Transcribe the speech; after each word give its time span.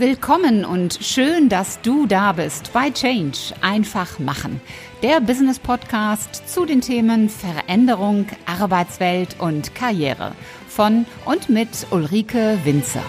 Willkommen 0.00 0.64
und 0.64 0.98
schön, 1.02 1.50
dass 1.50 1.82
du 1.82 2.06
da 2.06 2.32
bist 2.32 2.72
bei 2.72 2.90
Change. 2.90 3.36
Einfach 3.60 4.18
machen. 4.18 4.62
Der 5.02 5.20
Business 5.20 5.58
Podcast 5.58 6.48
zu 6.48 6.64
den 6.64 6.80
Themen 6.80 7.28
Veränderung, 7.28 8.24
Arbeitswelt 8.46 9.36
und 9.40 9.74
Karriere. 9.74 10.32
Von 10.68 11.04
und 11.26 11.50
mit 11.50 11.68
Ulrike 11.90 12.58
Winzer. 12.64 13.04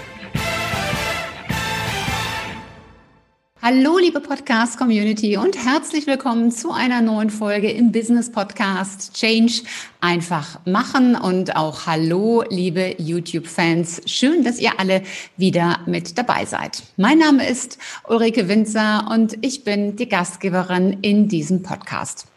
Hallo, 3.64 4.00
liebe 4.00 4.22
Podcast-Community 4.22 5.38
und 5.38 5.56
herzlich 5.56 6.08
willkommen 6.08 6.50
zu 6.50 6.72
einer 6.72 7.00
neuen 7.00 7.30
Folge 7.30 7.70
im 7.70 7.92
Business-Podcast 7.92 9.14
Change 9.14 9.62
einfach 10.00 10.66
machen 10.66 11.14
und 11.14 11.56
auch 11.56 11.86
Hallo, 11.86 12.44
liebe 12.50 12.96
YouTube-Fans. 12.98 14.02
Schön, 14.08 14.44
dass 14.44 14.58
ihr 14.58 14.80
alle 14.80 15.04
wieder 15.38 15.82
mit 15.86 16.18
dabei 16.18 16.46
seid. 16.46 16.82
Mein 16.98 17.20
Name 17.20 17.48
ist 17.48 17.78
Ulrike 18.08 18.48
Winzer 18.48 19.08
und 19.12 19.38
ich 19.46 19.64
bin 19.64 19.96
die 19.96 20.10
Gastgeberin 20.10 20.98
in 21.04 21.28
diesem 21.28 21.62
Podcast. 21.62 22.31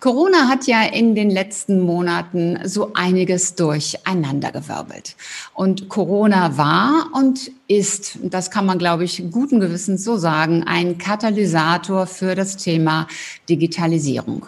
Corona 0.00 0.48
hat 0.48 0.66
ja 0.66 0.82
in 0.82 1.14
den 1.14 1.30
letzten 1.30 1.80
Monaten 1.80 2.58
so 2.64 2.92
einiges 2.94 3.54
durcheinandergewirbelt. 3.54 5.16
Und 5.54 5.88
Corona 5.88 6.56
war 6.56 7.10
und 7.12 7.50
ist, 7.68 8.18
das 8.22 8.50
kann 8.50 8.66
man, 8.66 8.78
glaube 8.78 9.04
ich, 9.04 9.24
guten 9.30 9.60
Gewissens 9.60 10.04
so 10.04 10.16
sagen, 10.16 10.64
ein 10.64 10.98
Katalysator 10.98 12.06
für 12.06 12.34
das 12.34 12.56
Thema 12.56 13.08
Digitalisierung. 13.48 14.46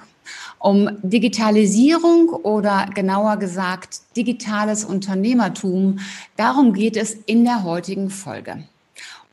Um 0.59 0.91
Digitalisierung 1.03 2.31
oder 2.31 2.87
genauer 2.93 3.37
gesagt 3.37 4.01
digitales 4.17 4.85
Unternehmertum, 4.85 6.01
darum 6.37 6.73
geht 6.73 6.97
es 6.97 7.13
in 7.13 7.45
der 7.45 7.63
heutigen 7.63 8.11
Folge 8.11 8.65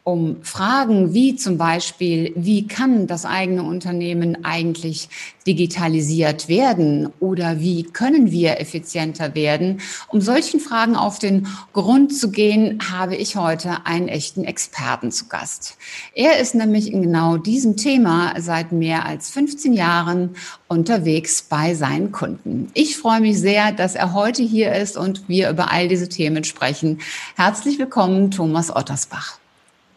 um 0.06 0.38
Fragen 0.44 1.16
wie 1.16 1.36
zum 1.36 1.58
Beispiel, 1.58 2.32
wie 2.36 2.68
kann 2.68 3.08
das 3.08 3.26
eigene 3.26 3.64
Unternehmen 3.64 4.46
eigentlich 4.46 5.10
digitalisiert 5.48 6.48
werden 6.48 7.10
oder 7.20 7.60
wie 7.60 7.82
können 7.82 8.30
wir 8.30 8.60
effizienter 8.60 9.34
werden? 9.34 9.82
Um 10.08 10.22
solchen 10.22 10.60
Fragen 10.60 10.96
auf 10.96 11.18
den 11.18 11.48
Grund 11.74 12.16
zu 12.16 12.30
gehen, 12.30 12.80
habe 12.92 13.16
ich 13.16 13.36
heute 13.36 13.88
einen 13.88 14.08
echten 14.08 14.44
Experten 14.44 15.12
zu 15.12 15.26
Gast. 15.26 15.76
Er 16.14 16.38
ist 16.38 16.54
nämlich 16.54 16.94
in 16.94 17.02
genau 17.02 17.38
diesem 17.38 17.76
Thema 17.76 18.36
seit 18.38 18.72
mehr 18.72 19.08
als 19.08 19.32
15 19.32 19.74
Jahren 19.74 20.36
unterwegs 20.68 21.42
bei 21.42 21.74
seinen 21.74 22.12
Kunden. 22.12 22.70
Ich 22.76 22.96
freue 22.96 23.22
mich 23.22 23.40
sehr, 23.40 23.72
dass 23.72 23.96
er 23.96 24.14
heute 24.14 24.44
hier 24.44 24.76
ist 24.76 24.98
und 24.98 25.28
wir 25.28 25.50
über 25.50 25.72
all 25.72 25.88
diese 25.88 26.10
Themen 26.10 26.44
sprechen. 26.44 27.00
Herzlich 27.36 27.80
willkommen, 27.80 28.30
Thomas 28.30 28.70
Ottersbach. 28.76 29.40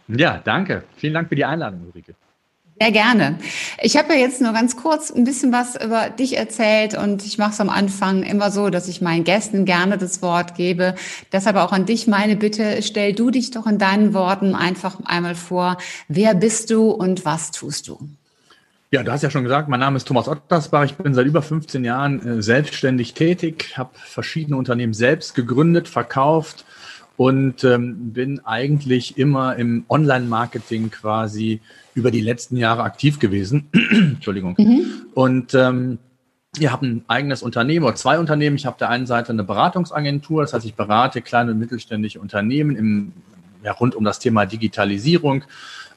Ja, 0.08 0.40
danke. 0.42 0.84
Vielen 0.96 1.14
Dank 1.14 1.28
für 1.28 1.36
die 1.36 1.44
Einladung, 1.44 1.82
Ulrike. 1.86 2.14
Sehr 2.80 2.92
gerne. 2.92 3.38
Ich 3.82 3.96
habe 3.96 4.14
ja 4.14 4.20
jetzt 4.20 4.40
nur 4.40 4.52
ganz 4.52 4.76
kurz 4.76 5.10
ein 5.10 5.24
bisschen 5.24 5.50
was 5.50 5.74
über 5.82 6.10
dich 6.10 6.36
erzählt 6.36 6.96
und 6.96 7.26
ich 7.26 7.36
mache 7.36 7.50
es 7.50 7.60
am 7.60 7.70
Anfang 7.70 8.22
immer 8.22 8.52
so, 8.52 8.70
dass 8.70 8.86
ich 8.86 9.00
meinen 9.00 9.24
Gästen 9.24 9.64
gerne 9.64 9.98
das 9.98 10.22
Wort 10.22 10.54
gebe. 10.54 10.94
Deshalb 11.32 11.56
auch 11.56 11.72
an 11.72 11.86
dich 11.86 12.06
meine 12.06 12.36
Bitte, 12.36 12.80
stell 12.82 13.14
du 13.14 13.30
dich 13.30 13.50
doch 13.50 13.66
in 13.66 13.78
deinen 13.78 14.14
Worten 14.14 14.54
einfach 14.54 15.00
einmal 15.04 15.34
vor. 15.34 15.76
Wer 16.06 16.34
bist 16.34 16.70
du 16.70 16.90
und 16.90 17.24
was 17.24 17.50
tust 17.50 17.88
du? 17.88 17.98
Ja, 18.92 19.02
du 19.02 19.10
hast 19.10 19.22
ja 19.22 19.30
schon 19.30 19.42
gesagt, 19.42 19.68
mein 19.68 19.80
Name 19.80 19.96
ist 19.96 20.06
Thomas 20.06 20.28
Ottersbach. 20.28 20.84
Ich 20.84 20.94
bin 20.94 21.14
seit 21.14 21.26
über 21.26 21.42
15 21.42 21.84
Jahren 21.84 22.38
äh, 22.38 22.42
selbstständig 22.42 23.12
tätig, 23.12 23.74
habe 23.76 23.90
verschiedene 23.94 24.56
Unternehmen 24.56 24.94
selbst 24.94 25.34
gegründet, 25.34 25.88
verkauft, 25.88 26.64
und 27.18 27.64
ähm, 27.64 28.12
bin 28.12 28.46
eigentlich 28.46 29.18
immer 29.18 29.56
im 29.56 29.84
Online-Marketing 29.88 30.92
quasi 30.92 31.60
über 31.94 32.12
die 32.12 32.20
letzten 32.20 32.56
Jahre 32.56 32.84
aktiv 32.84 33.18
gewesen. 33.18 33.68
Entschuldigung. 33.90 34.54
Mhm. 34.56 35.06
Und 35.14 35.52
ähm, 35.52 35.98
wir 36.56 36.70
haben 36.70 36.86
ein 36.86 37.04
eigenes 37.08 37.42
Unternehmen 37.42 37.84
oder 37.84 37.96
zwei 37.96 38.20
Unternehmen. 38.20 38.54
Ich 38.54 38.66
habe 38.66 38.74
auf 38.74 38.78
der 38.78 38.90
einen 38.90 39.06
Seite 39.06 39.32
eine 39.32 39.42
Beratungsagentur, 39.42 40.42
das 40.42 40.52
heißt, 40.52 40.64
ich 40.64 40.74
berate 40.74 41.20
kleine 41.20 41.50
und 41.50 41.58
mittelständische 41.58 42.20
Unternehmen 42.20 42.76
im, 42.76 43.12
ja, 43.64 43.72
rund 43.72 43.96
um 43.96 44.04
das 44.04 44.20
Thema 44.20 44.46
Digitalisierung, 44.46 45.42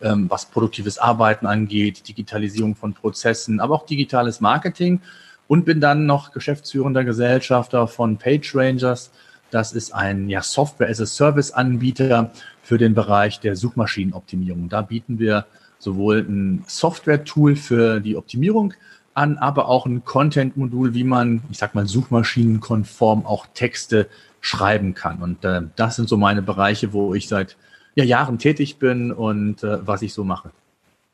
ähm, 0.01 0.27
was 0.27 0.47
produktives 0.47 0.97
Arbeiten 0.97 1.45
angeht, 1.45 2.07
Digitalisierung 2.07 2.75
von 2.75 2.95
Prozessen, 2.95 3.59
aber 3.59 3.75
auch 3.75 3.85
digitales 3.85 4.41
Marketing 4.41 5.01
und 5.47 5.65
bin 5.65 5.81
dann 5.81 6.07
noch 6.07 6.31
geschäftsführender 6.31 7.03
Gesellschafter 7.03 7.87
von 7.87 8.17
PageRangers 8.17 9.11
das 9.51 9.73
ist 9.73 9.93
ein 9.93 10.29
ja, 10.29 10.41
Software-as-a-Service-Anbieter 10.41 12.31
für 12.63 12.77
den 12.77 12.93
Bereich 12.93 13.39
der 13.39 13.55
Suchmaschinenoptimierung. 13.55 14.69
Da 14.69 14.81
bieten 14.81 15.19
wir 15.19 15.45
sowohl 15.77 16.19
ein 16.19 16.63
Software-Tool 16.67 17.55
für 17.55 17.99
die 17.99 18.15
Optimierung 18.15 18.73
an, 19.13 19.37
aber 19.37 19.67
auch 19.67 19.85
ein 19.85 20.05
Content-Modul, 20.05 20.93
wie 20.93 21.03
man, 21.03 21.41
ich 21.51 21.57
sag 21.57 21.75
mal, 21.75 21.85
suchmaschinenkonform 21.85 23.25
auch 23.25 23.45
Texte 23.53 24.07
schreiben 24.39 24.93
kann. 24.93 25.21
Und 25.21 25.43
äh, 25.43 25.61
das 25.75 25.97
sind 25.97 26.09
so 26.09 26.17
meine 26.17 26.41
Bereiche, 26.41 26.93
wo 26.93 27.13
ich 27.13 27.27
seit 27.27 27.57
ja, 27.95 28.03
Jahren 28.03 28.39
tätig 28.39 28.79
bin 28.79 29.11
und 29.11 29.63
äh, 29.63 29.85
was 29.85 30.01
ich 30.01 30.13
so 30.13 30.23
mache. 30.23 30.51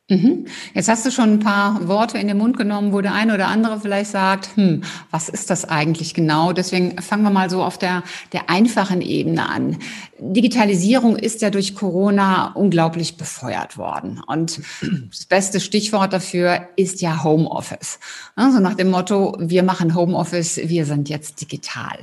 Mhm. 0.10 0.46
Jetzt 0.74 0.88
hast 0.88 1.06
du 1.06 1.12
schon 1.12 1.34
ein 1.34 1.40
paar 1.40 1.86
Worte 1.90 2.18
in 2.18 2.30
den 2.30 2.38
Mund 2.38 2.58
genommen, 2.58 2.94
wo 2.94 3.02
der 3.02 3.14
eine 3.14 3.34
oder 3.34 3.50
andere 3.50 3.82
vielleicht 3.82 4.12
sagt, 4.12 4.56
hm, 4.56 4.84
was 5.12 5.28
ist 5.28 5.50
das 5.50 5.66
eigentlich 5.66 6.14
genau? 6.14 6.54
Deswegen 6.54 7.02
fangen 7.02 7.24
wir 7.24 7.30
mal 7.30 7.50
so 7.50 7.62
auf 7.62 7.78
der, 7.78 8.04
der 8.32 8.50
einfachen 8.50 9.02
Ebene 9.02 9.50
an. 9.50 9.76
Digitalisierung 10.20 11.16
ist 11.16 11.42
ja 11.42 11.50
durch 11.50 11.76
Corona 11.76 12.52
unglaublich 12.54 13.18
befeuert 13.18 13.78
worden. 13.78 14.22
Und 14.26 14.62
das 15.10 15.26
beste 15.26 15.60
Stichwort 15.60 16.14
dafür 16.14 16.70
ist 16.76 17.02
ja 17.02 17.24
Homeoffice. 17.24 18.00
Also 18.36 18.60
nach 18.60 18.76
dem 18.76 18.90
Motto, 18.90 19.36
wir 19.40 19.64
machen 19.64 19.96
Homeoffice, 19.96 20.58
wir 20.64 20.86
sind 20.86 21.10
jetzt 21.10 21.42
digital. 21.42 22.00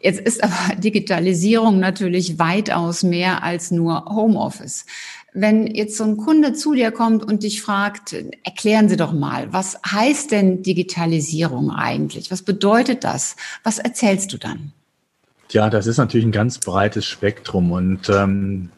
Jetzt 0.00 0.20
ist 0.20 0.42
aber 0.42 0.76
Digitalisierung 0.78 1.80
natürlich 1.80 2.38
weitaus 2.38 3.02
mehr 3.02 3.42
als 3.42 3.70
nur 3.70 4.04
Homeoffice. 4.06 4.86
Wenn 5.32 5.66
jetzt 5.66 5.98
so 5.98 6.04
ein 6.04 6.16
Kunde 6.16 6.54
zu 6.54 6.72
dir 6.72 6.92
kommt 6.92 7.22
und 7.22 7.42
dich 7.42 7.60
fragt, 7.60 8.16
erklären 8.42 8.88
Sie 8.88 8.96
doch 8.96 9.12
mal, 9.12 9.52
was 9.52 9.78
heißt 9.86 10.30
denn 10.30 10.62
Digitalisierung 10.62 11.70
eigentlich? 11.70 12.30
Was 12.30 12.42
bedeutet 12.42 13.04
das? 13.04 13.36
Was 13.62 13.78
erzählst 13.78 14.32
du 14.32 14.38
dann? 14.38 14.72
Ja, 15.50 15.70
das 15.70 15.86
ist 15.86 15.98
natürlich 15.98 16.26
ein 16.26 16.32
ganz 16.32 16.58
breites 16.58 17.04
Spektrum 17.04 17.72
und 17.72 18.08
ähm, 18.08 18.70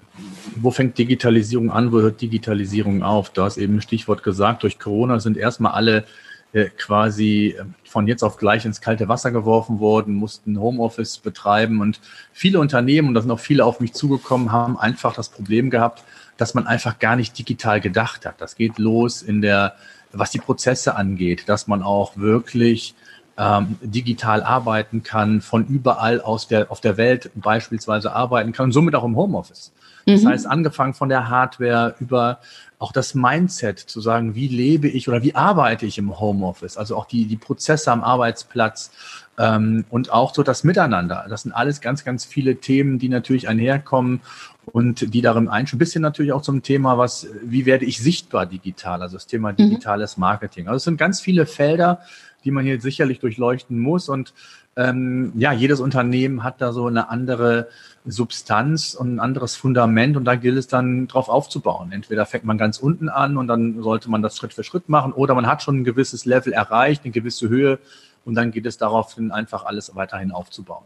wo 0.57 0.71
fängt 0.71 0.99
Digitalisierung 0.99 1.71
an, 1.71 1.93
wo 1.93 2.01
hört 2.01 2.21
Digitalisierung 2.21 3.03
auf? 3.03 3.31
Du 3.31 3.43
hast 3.43 3.57
eben 3.57 3.77
ein 3.77 3.83
Stichwort 3.83 4.23
gesagt, 4.23 4.63
durch 4.63 4.79
Corona 4.79 5.21
sind 5.21 5.37
erstmal 5.37 5.73
alle 5.73 6.05
äh, 6.53 6.71
quasi 6.77 7.57
äh, 7.59 7.65
von 7.85 8.07
jetzt 8.07 8.23
auf 8.23 8.37
gleich 8.37 8.65
ins 8.65 8.81
kalte 8.81 9.09
Wasser 9.09 9.31
geworfen 9.31 9.81
worden, 9.81 10.15
mussten 10.15 10.59
Homeoffice 10.59 11.19
betreiben 11.19 11.81
und 11.81 12.01
viele 12.33 12.59
Unternehmen, 12.61 13.09
und 13.09 13.15
da 13.15 13.21
sind 13.21 13.31
auch 13.31 13.41
viele 13.41 13.65
auf 13.65 13.81
mich 13.81 13.93
zugekommen, 13.93 14.53
haben 14.53 14.79
einfach 14.79 15.15
das 15.15 15.29
Problem 15.29 15.71
gehabt, 15.71 16.05
dass 16.37 16.55
man 16.55 16.67
einfach 16.67 16.99
gar 16.99 17.17
nicht 17.17 17.39
digital 17.39 17.81
gedacht 17.81 18.27
hat. 18.27 18.41
Das 18.41 18.57
geht 18.57 18.79
los 18.79 19.23
in 19.23 19.43
der, 19.43 19.75
was 20.13 20.31
die 20.31 20.39
Prozesse 20.39 20.97
angeht, 20.97 21.49
dass 21.49 21.67
man 21.67 21.83
auch 21.83 22.17
wirklich 22.17 22.95
ähm, 23.39 23.77
digital 23.81 24.43
arbeiten 24.43 25.03
kann, 25.03 25.41
von 25.41 25.67
überall 25.67 26.21
aus 26.21 26.49
der, 26.49 26.71
auf 26.71 26.81
der 26.81 26.97
Welt 26.97 27.31
beispielsweise 27.37 28.13
arbeiten 28.13 28.53
kann 28.53 28.65
und 28.65 28.73
somit 28.73 28.95
auch 28.95 29.05
im 29.05 29.17
Homeoffice. 29.17 29.73
Das 30.07 30.23
mhm. 30.23 30.29
heißt, 30.29 30.47
angefangen 30.47 30.95
von 30.95 31.09
der 31.09 31.29
Hardware 31.29 31.95
über 32.01 32.41
auch 32.79 32.93
das 32.93 33.15
Mindset 33.15 33.79
zu 33.79 34.01
sagen, 34.01 34.35
wie 34.35 34.49
lebe 34.49 34.89
ich 34.89 35.09
oder 35.09 35.23
wie 35.23 35.35
arbeite 35.35 35.87
ich 35.87 35.99
im 35.99 36.19
Homeoffice, 36.19 36.77
also 36.77 36.97
auch 36.97 37.07
die, 37.07 37.27
die 37.27 37.37
Prozesse 37.37 37.93
am 37.93 38.03
Arbeitsplatz 38.03 38.91
ähm, 39.39 39.85
und 39.89 40.13
auch 40.13 40.35
so 40.35 40.43
das 40.43 40.65
Miteinander. 40.65 41.27
Das 41.29 41.43
sind 41.43 41.53
alles 41.53 41.81
ganz, 41.81 42.05
ganz 42.05 42.25
viele 42.25 42.57
Themen, 42.57 42.99
die 42.99 43.09
natürlich 43.09 43.49
einherkommen 43.49 44.21
und 44.67 45.15
die 45.15 45.23
darin 45.23 45.49
ein 45.49 45.67
ein 45.73 45.79
bisschen 45.79 46.03
natürlich 46.03 46.33
auch 46.33 46.43
zum 46.43 46.63
Thema, 46.63 46.99
was, 46.99 47.29
wie 47.43 47.65
werde 47.65 47.85
ich 47.85 48.01
sichtbar 48.01 48.47
digital, 48.47 49.03
also 49.03 49.17
das 49.17 49.27
Thema 49.27 49.53
mhm. 49.53 49.57
digitales 49.57 50.17
Marketing. 50.17 50.67
Also 50.67 50.77
es 50.77 50.85
sind 50.85 50.99
ganz 50.99 51.21
viele 51.21 51.47
Felder, 51.47 52.01
die 52.45 52.51
man 52.51 52.65
hier 52.65 52.81
sicherlich 52.81 53.21
durchleuchten 53.21 53.79
muss 53.79 54.09
und 54.09 54.35
ähm, 54.77 55.33
ja, 55.35 55.53
jedes 55.53 55.81
Unternehmen 55.81 56.45
hat 56.45 56.61
da 56.61 56.73
so 56.73 56.87
eine 56.87 57.11
andere 57.11 57.69
Substanz 58.07 58.95
und 58.95 59.17
ein 59.17 59.21
anderes 59.21 59.57
Fundament 59.57 60.17
und 60.17 60.25
da 60.25 60.37
gilt 60.37 60.57
es 60.57 60.69
dann 60.69 61.09
drauf 61.09 61.29
aufzubauen. 61.29 61.91
Entweder 61.91 62.27
fängt 62.27 62.45
man 62.45 62.59
ganz 62.59 62.79
unten 62.79 63.09
an 63.09 63.37
und 63.37 63.49
dann 63.49 63.83
sollte 63.83 64.09
man 64.09 64.23
das 64.23 64.37
Schritt 64.37 64.55
für 64.55 64.63
Schritt 64.63 64.89
machen 64.89 65.13
oder 65.13 65.35
man 65.35 65.49
hat 65.49 65.63
schon 65.63 65.79
ein 65.79 65.85
gewisses 65.85 66.27
Level 66.27 66.53
erreicht, 66.53 67.05
eine 67.05 67.13
gewisse 67.13 67.49
Höhe 67.49 67.81
und 68.29 68.35
dann 68.35 68.51
geht 68.51 68.67
es 68.67 68.77
darauf 68.77 69.15
hin, 69.15 69.33
einfach 69.33 69.65
alles 69.65 69.97
weiterhin 69.97 70.33
aufzubauen. 70.33 70.85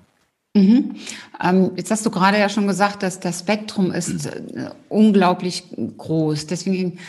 Mhm. 0.54 0.94
Ähm, 1.42 1.72
jetzt 1.74 1.90
hast 1.90 2.06
du 2.06 2.10
gerade 2.10 2.38
ja 2.38 2.48
schon 2.48 2.68
gesagt, 2.68 3.02
dass 3.02 3.18
das 3.18 3.40
Spektrum 3.40 3.90
ist 3.90 4.26
äh, 4.26 4.70
unglaublich 4.88 5.64
groß. 5.96 6.46
Deswegen 6.46 7.00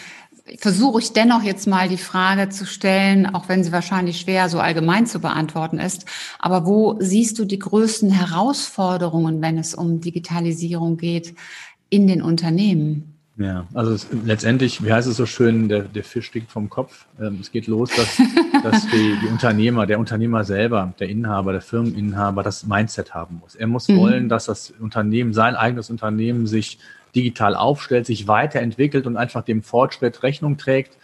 versuche 0.58 1.02
ich 1.02 1.14
dennoch 1.14 1.44
jetzt 1.44 1.68
mal 1.68 1.88
die 1.88 1.98
Frage 1.98 2.50
zu 2.50 2.66
stellen, 2.66 3.28
auch 3.28 3.48
wenn 3.48 3.64
sie 3.64 3.72
wahrscheinlich 3.72 4.20
schwer 4.20 4.50
so 4.50 4.60
allgemein 4.60 5.06
zu 5.06 5.20
beantworten 5.20 5.78
ist. 5.78 6.06
Aber 6.40 6.66
wo 6.66 6.98
siehst 7.00 7.38
du 7.38 7.46
die 7.46 7.60
größten 7.60 8.10
Herausforderungen, 8.10 9.40
wenn 9.42 9.60
es 9.60 9.76
um 9.76 10.02
Digitalisierung 10.02 10.98
geht 10.98 11.36
in 11.90 12.08
den 12.08 12.24
Unternehmen? 12.24 13.13
Ja, 13.36 13.66
also 13.74 13.94
es, 13.94 14.08
letztendlich, 14.26 14.84
wie 14.84 14.94
heißt 14.94 15.08
es 15.08 15.18
so 15.18 15.26
schön, 15.26 15.68
der, 15.68 15.82
der 15.82 16.04
Fisch 16.04 16.28
stinkt 16.28 16.52
vom 16.52 16.70
Kopf. 16.70 17.08
Ähm, 17.20 17.40
es 17.42 17.52
geht 17.52 17.66
los, 17.66 17.90
dass, 17.96 18.18
dass 18.64 18.88
die, 18.90 19.18
die, 19.24 19.28
Unternehmer, 19.28 19.88
der 19.88 19.98
Unternehmer 19.98 20.44
selber, 20.44 20.94
der 21.00 21.10
Inhaber, 21.10 21.52
der 21.52 21.62
Firmeninhaber 21.62 22.44
das 22.44 22.66
Mindset 22.66 23.16
haben 23.16 23.40
muss. 23.42 23.56
Er 23.56 23.66
muss 23.66 23.88
mhm. 23.88 23.98
wollen, 23.98 24.30
dass 24.30 24.46
das 24.46 24.72
Unternehmen, 24.80 25.34
sein 25.34 25.56
eigenes 25.56 25.90
Unternehmen 25.90 26.46
sich 26.46 26.78
digital 27.16 27.56
aufstellt, 27.56 28.06
sich 28.06 28.28
weiterentwickelt 28.28 29.08
und 29.08 29.18
einfach 29.18 29.44
dem 29.44 29.64
Fortschritt 29.64 30.22
Rechnung 30.22 30.58
trägt. 30.58 30.98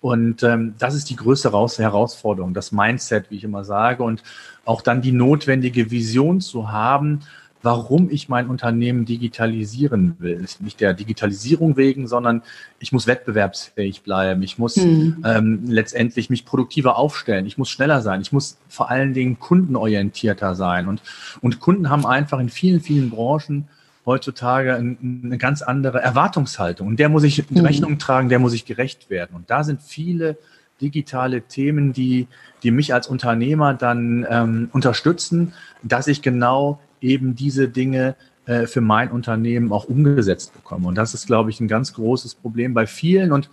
Und 0.00 0.42
ähm, 0.42 0.74
das 0.78 0.94
ist 0.94 1.10
die 1.10 1.16
größte 1.16 1.52
Herausforderung, 1.52 2.54
das 2.54 2.72
Mindset, 2.72 3.30
wie 3.30 3.36
ich 3.36 3.44
immer 3.44 3.64
sage, 3.64 4.02
und 4.02 4.22
auch 4.64 4.82
dann 4.82 5.00
die 5.00 5.12
notwendige 5.12 5.90
Vision 5.90 6.40
zu 6.40 6.72
haben, 6.72 7.20
warum 7.62 8.08
ich 8.10 8.28
mein 8.28 8.48
Unternehmen 8.48 9.04
digitalisieren 9.04 10.16
will. 10.18 10.44
Nicht 10.60 10.80
der 10.80 10.94
Digitalisierung 10.94 11.76
wegen, 11.76 12.06
sondern 12.06 12.42
ich 12.78 12.92
muss 12.92 13.06
wettbewerbsfähig 13.06 14.02
bleiben. 14.02 14.42
Ich 14.42 14.58
muss 14.58 14.76
hm. 14.76 15.24
ähm, 15.24 15.62
letztendlich 15.66 16.30
mich 16.30 16.44
produktiver 16.44 16.96
aufstellen. 16.96 17.46
Ich 17.46 17.58
muss 17.58 17.68
schneller 17.68 18.00
sein. 18.00 18.20
Ich 18.20 18.32
muss 18.32 18.58
vor 18.68 18.90
allen 18.90 19.12
Dingen 19.12 19.38
kundenorientierter 19.38 20.54
sein. 20.54 20.86
Und, 20.86 21.02
und 21.40 21.58
Kunden 21.58 21.90
haben 21.90 22.06
einfach 22.06 22.38
in 22.38 22.48
vielen, 22.48 22.80
vielen 22.80 23.10
Branchen 23.10 23.68
heutzutage 24.06 24.74
eine 24.74 25.36
ganz 25.38 25.62
andere 25.62 26.00
Erwartungshaltung. 26.00 26.86
Und 26.86 26.98
der 26.98 27.08
muss 27.08 27.24
ich 27.24 27.38
hm. 27.38 27.64
Rechnung 27.64 27.98
tragen, 27.98 28.28
der 28.28 28.38
muss 28.38 28.54
ich 28.54 28.64
gerecht 28.66 29.10
werden. 29.10 29.34
Und 29.34 29.50
da 29.50 29.64
sind 29.64 29.82
viele 29.82 30.38
digitale 30.80 31.42
Themen, 31.42 31.92
die, 31.92 32.28
die 32.62 32.70
mich 32.70 32.94
als 32.94 33.08
Unternehmer 33.08 33.74
dann 33.74 34.24
ähm, 34.30 34.68
unterstützen, 34.72 35.52
dass 35.82 36.06
ich 36.06 36.22
genau 36.22 36.80
eben 37.00 37.34
diese 37.34 37.68
Dinge 37.68 38.16
äh, 38.46 38.66
für 38.66 38.80
mein 38.80 39.10
Unternehmen 39.10 39.72
auch 39.72 39.84
umgesetzt 39.84 40.54
bekomme. 40.54 40.88
Und 40.88 40.94
das 40.94 41.14
ist, 41.14 41.26
glaube 41.26 41.50
ich, 41.50 41.60
ein 41.60 41.68
ganz 41.68 41.92
großes 41.94 42.34
Problem 42.34 42.74
bei 42.74 42.86
vielen. 42.86 43.32
Und, 43.32 43.50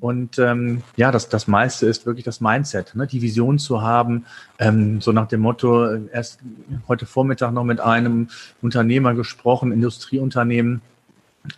und 0.00 0.38
ähm, 0.38 0.82
ja, 0.96 1.12
das, 1.12 1.28
das 1.28 1.46
meiste 1.46 1.86
ist 1.86 2.06
wirklich 2.06 2.24
das 2.24 2.40
Mindset, 2.40 2.94
ne? 2.94 3.06
die 3.06 3.22
Vision 3.22 3.58
zu 3.58 3.82
haben, 3.82 4.26
ähm, 4.58 5.00
so 5.00 5.12
nach 5.12 5.28
dem 5.28 5.40
Motto, 5.40 5.86
äh, 5.86 6.00
erst 6.12 6.40
heute 6.88 7.06
Vormittag 7.06 7.52
noch 7.52 7.64
mit 7.64 7.80
einem 7.80 8.28
Unternehmer 8.60 9.14
gesprochen, 9.14 9.70
Industrieunternehmen, 9.70 10.80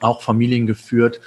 auch 0.01 0.23
Familien 0.23 0.67
geführt 0.67 1.21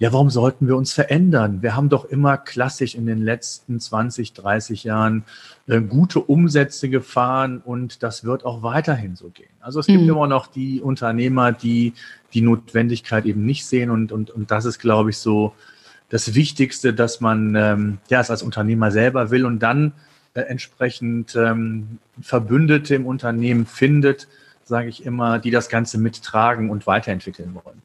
ja, 0.00 0.14
warum 0.14 0.30
sollten 0.30 0.66
wir 0.66 0.76
uns 0.76 0.94
verändern? 0.94 1.60
Wir 1.60 1.76
haben 1.76 1.90
doch 1.90 2.06
immer 2.06 2.38
klassisch 2.38 2.94
in 2.94 3.04
den 3.04 3.20
letzten 3.20 3.78
20, 3.78 4.32
30 4.32 4.82
Jahren 4.82 5.24
äh, 5.66 5.82
gute 5.82 6.20
Umsätze 6.20 6.88
gefahren 6.88 7.60
und 7.62 8.02
das 8.02 8.24
wird 8.24 8.46
auch 8.46 8.62
weiterhin 8.62 9.14
so 9.14 9.28
gehen. 9.28 9.50
Also 9.60 9.78
es 9.78 9.86
gibt 9.86 10.00
mhm. 10.00 10.08
immer 10.08 10.26
noch 10.26 10.46
die 10.46 10.80
Unternehmer, 10.80 11.52
die 11.52 11.92
die 12.32 12.40
Notwendigkeit 12.40 13.26
eben 13.26 13.44
nicht 13.44 13.66
sehen 13.66 13.90
und, 13.90 14.10
und, 14.10 14.30
und 14.30 14.50
das 14.50 14.64
ist, 14.64 14.78
glaube 14.78 15.10
ich, 15.10 15.18
so 15.18 15.52
das 16.08 16.34
Wichtigste, 16.34 16.94
dass 16.94 17.20
man 17.20 17.54
ähm, 17.54 17.98
ja, 18.08 18.20
es 18.20 18.30
als 18.30 18.42
Unternehmer 18.42 18.90
selber 18.90 19.30
will 19.30 19.44
und 19.44 19.58
dann 19.58 19.92
äh, 20.32 20.40
entsprechend 20.40 21.36
ähm, 21.36 21.98
Verbündete 22.22 22.94
im 22.94 23.04
Unternehmen 23.04 23.66
findet, 23.66 24.28
sage 24.70 24.88
ich 24.88 25.04
immer, 25.04 25.38
die 25.38 25.50
das 25.50 25.68
Ganze 25.68 25.98
mittragen 25.98 26.70
und 26.70 26.86
weiterentwickeln 26.86 27.54
wollen. 27.54 27.82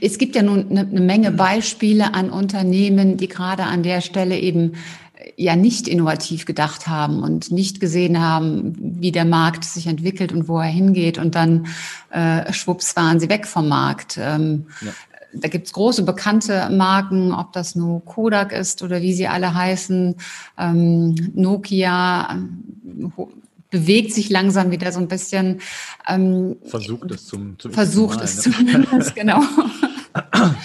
Es 0.00 0.18
gibt 0.18 0.36
ja 0.36 0.42
nun 0.42 0.70
eine, 0.70 0.80
eine 0.80 1.00
Menge 1.00 1.32
Beispiele 1.32 2.14
an 2.14 2.30
Unternehmen, 2.30 3.16
die 3.16 3.26
gerade 3.26 3.64
an 3.64 3.82
der 3.82 4.00
Stelle 4.00 4.38
eben 4.38 4.74
äh, 5.16 5.32
ja 5.36 5.56
nicht 5.56 5.88
innovativ 5.88 6.44
gedacht 6.44 6.86
haben 6.86 7.24
und 7.24 7.50
nicht 7.50 7.80
gesehen 7.80 8.20
haben, 8.20 8.76
wie 8.78 9.10
der 9.10 9.24
Markt 9.24 9.64
sich 9.64 9.88
entwickelt 9.88 10.30
und 10.30 10.46
wo 10.46 10.60
er 10.60 10.68
hingeht. 10.68 11.18
Und 11.18 11.34
dann 11.34 11.66
äh, 12.10 12.52
schwupps 12.52 12.94
waren 12.94 13.18
sie 13.18 13.28
weg 13.28 13.48
vom 13.48 13.68
Markt. 13.68 14.16
Ähm, 14.20 14.66
ja. 14.82 14.92
Da 15.32 15.48
gibt's 15.48 15.72
große 15.72 16.04
bekannte 16.04 16.70
Marken, 16.70 17.32
ob 17.32 17.52
das 17.52 17.74
nur 17.74 18.04
Kodak 18.04 18.52
ist 18.52 18.82
oder 18.82 19.02
wie 19.02 19.12
sie 19.12 19.26
alle 19.26 19.54
heißen, 19.54 20.14
ähm, 20.56 21.14
Nokia, 21.34 22.38
bewegt 23.70 24.12
sich 24.12 24.30
langsam 24.30 24.70
wieder 24.70 24.92
so 24.92 25.00
ein 25.00 25.08
bisschen. 25.08 25.60
Ähm, 26.08 26.56
versucht 26.64 27.10
es 27.10 27.26
zum, 27.26 27.58
zum 27.58 27.72
Versucht 27.72 28.20
es 28.20 28.36
ne? 28.36 28.52
zumindest, 28.52 29.14
genau. 29.14 29.40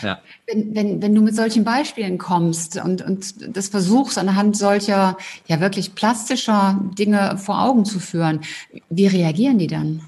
ja. 0.02 0.20
wenn, 0.48 0.76
wenn, 0.76 1.02
wenn 1.02 1.16
du 1.16 1.22
mit 1.22 1.36
solchen 1.36 1.64
Beispielen 1.64 2.18
kommst 2.18 2.78
und, 2.78 3.02
und 3.02 3.56
das 3.56 3.68
versuchst 3.68 4.18
anhand 4.18 4.56
solcher 4.56 5.18
ja 5.48 5.60
wirklich 5.60 5.96
plastischer 5.96 6.80
Dinge 6.98 7.38
vor 7.38 7.62
Augen 7.62 7.86
zu 7.86 8.00
führen, 8.00 8.42
wie 8.90 9.08
reagieren 9.08 9.58
die 9.58 9.68
dann? 9.68 10.02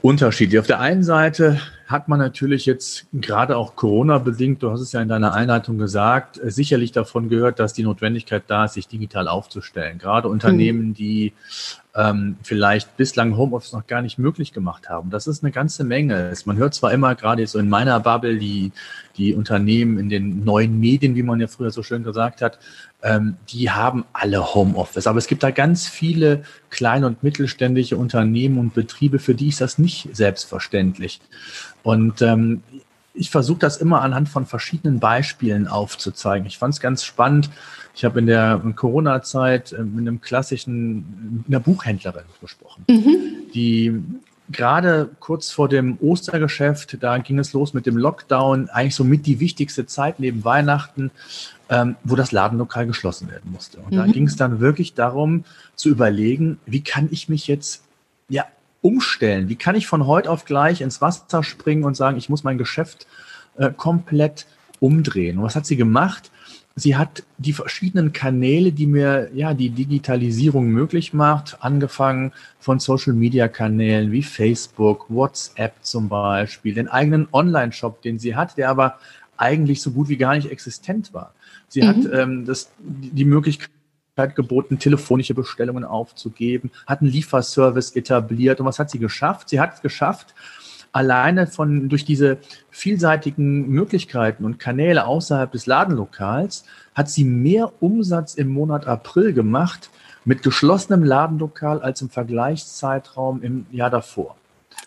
Unterschiedlich. 0.00 0.60
Auf 0.60 0.66
der 0.66 0.80
einen 0.80 1.02
Seite 1.02 1.60
hat 1.88 2.06
man 2.06 2.18
natürlich 2.18 2.66
jetzt 2.66 3.06
gerade 3.14 3.56
auch 3.56 3.74
Corona-bedingt, 3.74 4.62
du 4.62 4.70
hast 4.70 4.82
es 4.82 4.92
ja 4.92 5.00
in 5.00 5.08
deiner 5.08 5.32
Einleitung 5.32 5.78
gesagt, 5.78 6.38
äh, 6.38 6.50
sicherlich 6.50 6.92
davon 6.92 7.30
gehört, 7.30 7.58
dass 7.58 7.72
die 7.72 7.82
Notwendigkeit 7.82 8.44
da 8.46 8.66
ist, 8.66 8.74
sich 8.74 8.88
digital 8.88 9.26
aufzustellen. 9.26 9.98
Gerade 9.98 10.28
Unternehmen, 10.28 10.88
mhm. 10.88 10.94
die 10.94 11.32
ähm, 11.96 12.36
vielleicht 12.42 12.96
bislang 12.98 13.38
Homeoffice 13.38 13.72
noch 13.72 13.86
gar 13.86 14.02
nicht 14.02 14.18
möglich 14.18 14.52
gemacht 14.52 14.90
haben. 14.90 15.08
Das 15.08 15.26
ist 15.26 15.42
eine 15.42 15.50
ganze 15.50 15.82
Menge. 15.82 16.32
Man 16.44 16.58
hört 16.58 16.74
zwar 16.74 16.92
immer, 16.92 17.14
gerade 17.14 17.46
so 17.46 17.58
in 17.58 17.70
meiner 17.70 17.98
Bubble, 18.00 18.36
die, 18.36 18.70
die 19.16 19.34
Unternehmen 19.34 19.98
in 19.98 20.10
den 20.10 20.44
neuen 20.44 20.78
Medien, 20.78 21.16
wie 21.16 21.22
man 21.22 21.40
ja 21.40 21.46
früher 21.46 21.70
so 21.70 21.82
schön 21.82 22.04
gesagt 22.04 22.42
hat, 22.42 22.58
ähm, 23.02 23.36
die 23.48 23.70
haben 23.70 24.04
alle 24.12 24.54
Homeoffice. 24.54 25.06
Aber 25.06 25.18
es 25.18 25.26
gibt 25.26 25.42
da 25.42 25.50
ganz 25.50 25.88
viele 25.88 26.42
kleine 26.70 27.06
und 27.06 27.22
mittelständische 27.22 27.96
Unternehmen 27.96 28.58
und 28.58 28.74
Betriebe, 28.74 29.18
für 29.18 29.34
die 29.34 29.48
ist 29.48 29.60
das 29.60 29.78
nicht 29.78 30.08
selbstverständlich. 30.12 31.20
Und 31.88 32.20
ähm, 32.20 32.60
ich 33.14 33.30
versuche 33.30 33.60
das 33.60 33.78
immer 33.78 34.02
anhand 34.02 34.28
von 34.28 34.44
verschiedenen 34.44 35.00
Beispielen 35.00 35.66
aufzuzeigen. 35.66 36.46
Ich 36.46 36.58
fand 36.58 36.74
es 36.74 36.80
ganz 36.80 37.02
spannend. 37.02 37.48
Ich 37.94 38.04
habe 38.04 38.18
in 38.18 38.26
der 38.26 38.60
Corona-Zeit 38.76 39.72
äh, 39.72 39.82
mit 39.84 40.06
einem 40.06 40.20
klassischen, 40.20 41.46
einer 41.48 41.60
Buchhändlerin 41.60 42.24
gesprochen, 42.42 42.84
mhm. 42.90 43.50
die 43.54 44.02
gerade 44.52 45.08
kurz 45.18 45.50
vor 45.50 45.70
dem 45.70 45.96
Ostergeschäft, 46.02 46.98
da 47.00 47.16
ging 47.16 47.38
es 47.38 47.54
los 47.54 47.72
mit 47.72 47.86
dem 47.86 47.96
Lockdown, 47.96 48.68
eigentlich 48.68 48.94
so 48.94 49.04
mit 49.04 49.24
die 49.24 49.40
wichtigste 49.40 49.86
Zeit 49.86 50.20
neben 50.20 50.44
Weihnachten, 50.44 51.10
ähm, 51.70 51.96
wo 52.04 52.16
das 52.16 52.32
Ladenlokal 52.32 52.86
geschlossen 52.86 53.30
werden 53.30 53.50
musste. 53.50 53.78
Und 53.78 53.92
mhm. 53.92 53.96
da 53.96 54.06
ging 54.06 54.26
es 54.26 54.36
dann 54.36 54.60
wirklich 54.60 54.92
darum 54.92 55.44
zu 55.74 55.88
überlegen, 55.88 56.58
wie 56.66 56.82
kann 56.82 57.08
ich 57.10 57.30
mich 57.30 57.46
jetzt 57.46 57.82
ja 58.28 58.44
umstellen? 58.82 59.48
Wie 59.48 59.56
kann 59.56 59.74
ich 59.76 59.86
von 59.86 60.06
heute 60.06 60.30
auf 60.30 60.44
gleich 60.44 60.80
ins 60.80 61.00
Wasser 61.00 61.42
springen 61.42 61.84
und 61.84 61.96
sagen, 61.96 62.16
ich 62.16 62.28
muss 62.28 62.44
mein 62.44 62.58
Geschäft 62.58 63.06
äh, 63.56 63.70
komplett 63.76 64.46
umdrehen? 64.80 65.38
Und 65.38 65.44
was 65.44 65.56
hat 65.56 65.66
sie 65.66 65.76
gemacht? 65.76 66.30
Sie 66.76 66.96
hat 66.96 67.24
die 67.38 67.52
verschiedenen 67.52 68.12
Kanäle, 68.12 68.70
die 68.70 68.86
mir 68.86 69.30
ja 69.34 69.52
die 69.52 69.70
Digitalisierung 69.70 70.68
möglich 70.68 71.12
macht, 71.12 71.56
angefangen 71.60 72.32
von 72.60 72.78
Social 72.78 73.14
Media 73.14 73.48
Kanälen 73.48 74.12
wie 74.12 74.22
Facebook, 74.22 75.06
WhatsApp 75.08 75.74
zum 75.82 76.08
Beispiel, 76.08 76.74
den 76.74 76.86
eigenen 76.86 77.26
Online-Shop, 77.32 78.00
den 78.02 78.20
sie 78.20 78.36
hat, 78.36 78.56
der 78.56 78.70
aber 78.70 78.98
eigentlich 79.36 79.82
so 79.82 79.90
gut 79.90 80.08
wie 80.08 80.16
gar 80.16 80.36
nicht 80.36 80.50
existent 80.52 81.12
war. 81.12 81.34
Sie 81.68 81.82
mhm. 81.82 81.86
hat 81.86 82.12
ähm, 82.12 82.44
das, 82.44 82.70
die 82.78 83.24
Möglichkeit 83.24 83.70
geboten, 84.26 84.78
telefonische 84.78 85.34
Bestellungen 85.34 85.84
aufzugeben, 85.84 86.70
hat 86.86 87.00
einen 87.00 87.10
Lieferservice 87.10 87.94
etabliert. 87.96 88.60
Und 88.60 88.66
was 88.66 88.78
hat 88.78 88.90
sie 88.90 88.98
geschafft? 88.98 89.48
Sie 89.48 89.60
hat 89.60 89.74
es 89.74 89.82
geschafft, 89.82 90.34
alleine 90.92 91.46
von, 91.46 91.88
durch 91.88 92.04
diese 92.04 92.38
vielseitigen 92.70 93.68
Möglichkeiten 93.68 94.44
und 94.44 94.58
Kanäle 94.58 95.06
außerhalb 95.06 95.52
des 95.52 95.66
Ladenlokals, 95.66 96.64
hat 96.94 97.08
sie 97.08 97.24
mehr 97.24 97.72
Umsatz 97.80 98.34
im 98.34 98.48
Monat 98.48 98.86
April 98.86 99.32
gemacht 99.32 99.90
mit 100.24 100.42
geschlossenem 100.42 101.04
Ladenlokal 101.04 101.80
als 101.80 102.02
im 102.02 102.10
Vergleichszeitraum 102.10 103.42
im 103.42 103.66
Jahr 103.70 103.90
davor. 103.90 104.36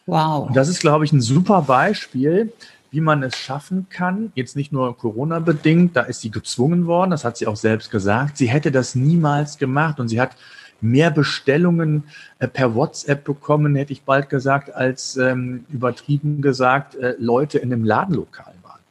Wow. 0.05 0.47
Und 0.47 0.55
das 0.55 0.69
ist, 0.69 0.81
glaube 0.81 1.05
ich, 1.05 1.13
ein 1.13 1.21
super 1.21 1.61
Beispiel, 1.61 2.51
wie 2.91 3.01
man 3.01 3.23
es 3.23 3.37
schaffen 3.37 3.87
kann, 3.89 4.33
jetzt 4.35 4.57
nicht 4.57 4.73
nur 4.73 4.97
Corona-bedingt, 4.97 5.95
da 5.95 6.01
ist 6.01 6.19
sie 6.21 6.29
gezwungen 6.29 6.85
worden, 6.85 7.11
das 7.11 7.23
hat 7.23 7.37
sie 7.37 7.47
auch 7.47 7.55
selbst 7.55 7.89
gesagt. 7.89 8.37
Sie 8.37 8.47
hätte 8.47 8.69
das 8.69 8.95
niemals 8.95 9.57
gemacht 9.57 9.99
und 10.01 10.09
sie 10.09 10.19
hat 10.19 10.35
mehr 10.81 11.09
Bestellungen 11.09 12.03
äh, 12.39 12.47
per 12.47 12.75
WhatsApp 12.75 13.23
bekommen, 13.23 13.75
hätte 13.75 13.93
ich 13.93 14.03
bald 14.03 14.29
gesagt, 14.29 14.75
als 14.75 15.15
ähm, 15.15 15.65
übertrieben 15.69 16.41
gesagt 16.41 16.95
äh, 16.95 17.15
Leute 17.17 17.59
in 17.59 17.69
dem 17.69 17.85
Ladenlokal 17.85 18.53
waren. 18.61 18.81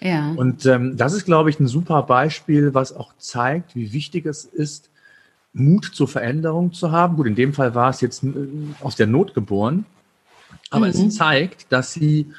Ja. 0.00 0.32
Und 0.36 0.64
ähm, 0.66 0.96
das 0.96 1.14
ist, 1.14 1.24
glaube 1.24 1.50
ich, 1.50 1.58
ein 1.58 1.66
super 1.66 2.02
Beispiel, 2.04 2.74
was 2.74 2.94
auch 2.94 3.12
zeigt, 3.18 3.74
wie 3.74 3.92
wichtig 3.92 4.26
es 4.26 4.44
ist, 4.44 4.88
Mut 5.52 5.90
zur 5.92 6.06
Veränderung 6.06 6.72
zu 6.72 6.92
haben. 6.92 7.16
Gut, 7.16 7.26
in 7.26 7.34
dem 7.34 7.54
Fall 7.54 7.74
war 7.74 7.90
es 7.90 8.00
jetzt 8.02 8.22
äh, 8.22 8.28
aus 8.82 8.94
der 8.94 9.08
Not 9.08 9.34
geboren, 9.34 9.84
aber 10.70 10.86
mhm. 10.86 10.92
es 10.92 11.16
zeigt, 11.16 11.72
dass 11.72 11.92
sie 11.92 12.32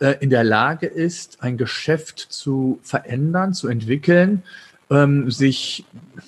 äh, 0.00 0.16
in 0.20 0.30
der 0.30 0.44
Lage 0.44 0.86
ist, 0.86 1.38
ein 1.42 1.56
Geschäft 1.56 2.18
zu 2.18 2.78
verändern, 2.82 3.54
zu 3.54 3.68
entwickeln, 3.68 4.42
ähm, 4.90 5.30
sich, 5.30 5.84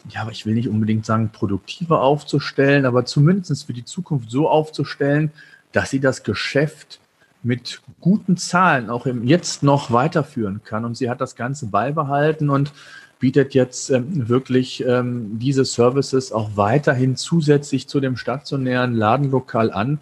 ja, 0.08 0.28
ich 0.30 0.46
will 0.46 0.54
nicht 0.54 0.68
unbedingt 0.68 1.04
sagen, 1.04 1.30
produktiver 1.32 2.00
aufzustellen, 2.00 2.86
aber 2.86 3.04
zumindest 3.04 3.66
für 3.66 3.72
die 3.72 3.84
Zukunft 3.84 4.30
so 4.30 4.48
aufzustellen, 4.48 5.30
dass 5.72 5.90
sie 5.90 6.00
das 6.00 6.22
Geschäft 6.22 7.00
mit 7.42 7.80
guten 8.00 8.36
Zahlen 8.36 8.90
auch 8.90 9.06
im 9.06 9.24
Jetzt 9.24 9.62
noch 9.62 9.90
weiterführen 9.90 10.62
kann. 10.64 10.84
Und 10.84 10.96
sie 10.96 11.08
hat 11.08 11.20
das 11.20 11.36
Ganze 11.36 11.66
beibehalten 11.66 12.50
und 12.50 12.72
bietet 13.18 13.54
jetzt 13.54 13.90
ähm, 13.90 14.28
wirklich 14.28 14.84
ähm, 14.84 15.38
diese 15.38 15.64
Services 15.64 16.32
auch 16.32 16.50
weiterhin 16.56 17.16
zusätzlich 17.16 17.88
zu 17.88 18.00
dem 18.00 18.16
stationären 18.16 18.94
Ladenlokal 18.94 19.72
an. 19.72 19.98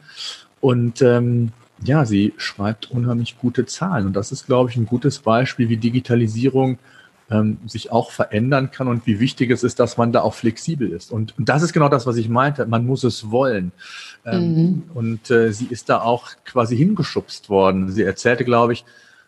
Und 0.61 1.03
ähm, 1.03 1.53
ja, 1.85 2.05
sie 2.05 2.33
schreibt 2.37 2.91
unheimlich 2.91 3.39
gute 3.39 3.67
Zahlen. 3.67 4.07
Und 4.07 4.15
das 4.15 4.33
ist, 4.33 4.47
glaube 4.47 4.71
ich, 4.71 4.77
ein 4.77 4.87
gutes 4.87 5.19
Beispiel, 5.21 5.69
wie 5.69 5.77
Digitalisierung 5.77 6.79
ähm, 7.31 7.59
sich 7.67 7.93
auch 7.93 8.11
verändern 8.11 8.71
kann 8.71 8.89
und 8.89 9.07
wie 9.07 9.21
wichtig 9.21 9.51
es 9.51 9.63
ist, 9.63 9.81
dass 9.81 9.97
man 9.97 10.13
da 10.13 10.23
auch 10.23 10.35
flexibel 10.35 10.91
ist. 10.91 11.13
Und, 11.13 11.39
und 11.39 11.49
das 11.49 11.63
ist 11.63 11.73
genau 11.73 11.89
das, 11.89 12.07
was 12.07 12.17
ich 12.17 12.29
meinte. 12.29 12.67
Man 12.67 12.87
muss 12.87 13.05
es 13.05 13.31
wollen. 13.31 13.73
Ähm, 14.25 14.55
mhm. 14.55 14.83
Und 14.95 15.31
äh, 15.31 15.53
sie 15.53 15.67
ist 15.67 15.89
da 15.89 16.01
auch 16.01 16.31
quasi 16.45 16.77
hingeschubst 16.77 17.49
worden. 17.49 17.91
Sie 17.91 18.03
erzählte, 18.03 18.45
glaube 18.45 18.73
ich, 18.73 18.85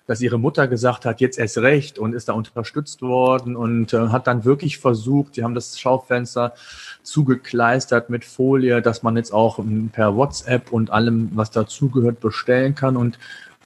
dass 0.06 0.20
ihre 0.20 0.38
Mutter 0.38 0.68
gesagt 0.68 1.04
hat, 1.04 1.20
jetzt 1.20 1.38
erst 1.38 1.58
recht 1.58 1.98
und 1.98 2.14
ist 2.14 2.28
da 2.28 2.32
unterstützt 2.32 3.02
worden 3.02 3.56
und 3.56 3.92
äh, 3.92 4.08
hat 4.08 4.26
dann 4.26 4.44
wirklich 4.44 4.78
versucht, 4.78 5.34
sie 5.34 5.44
haben 5.44 5.54
das 5.54 5.78
Schaufenster 5.78 6.54
zugekleistert 7.02 8.08
mit 8.10 8.24
Folie, 8.24 8.82
dass 8.82 9.02
man 9.02 9.16
jetzt 9.16 9.32
auch 9.32 9.58
ähm, 9.58 9.90
per 9.92 10.16
WhatsApp 10.16 10.72
und 10.72 10.90
allem, 10.90 11.30
was 11.34 11.50
dazugehört, 11.50 12.20
bestellen 12.20 12.74
kann 12.74 12.96
und 12.96 13.18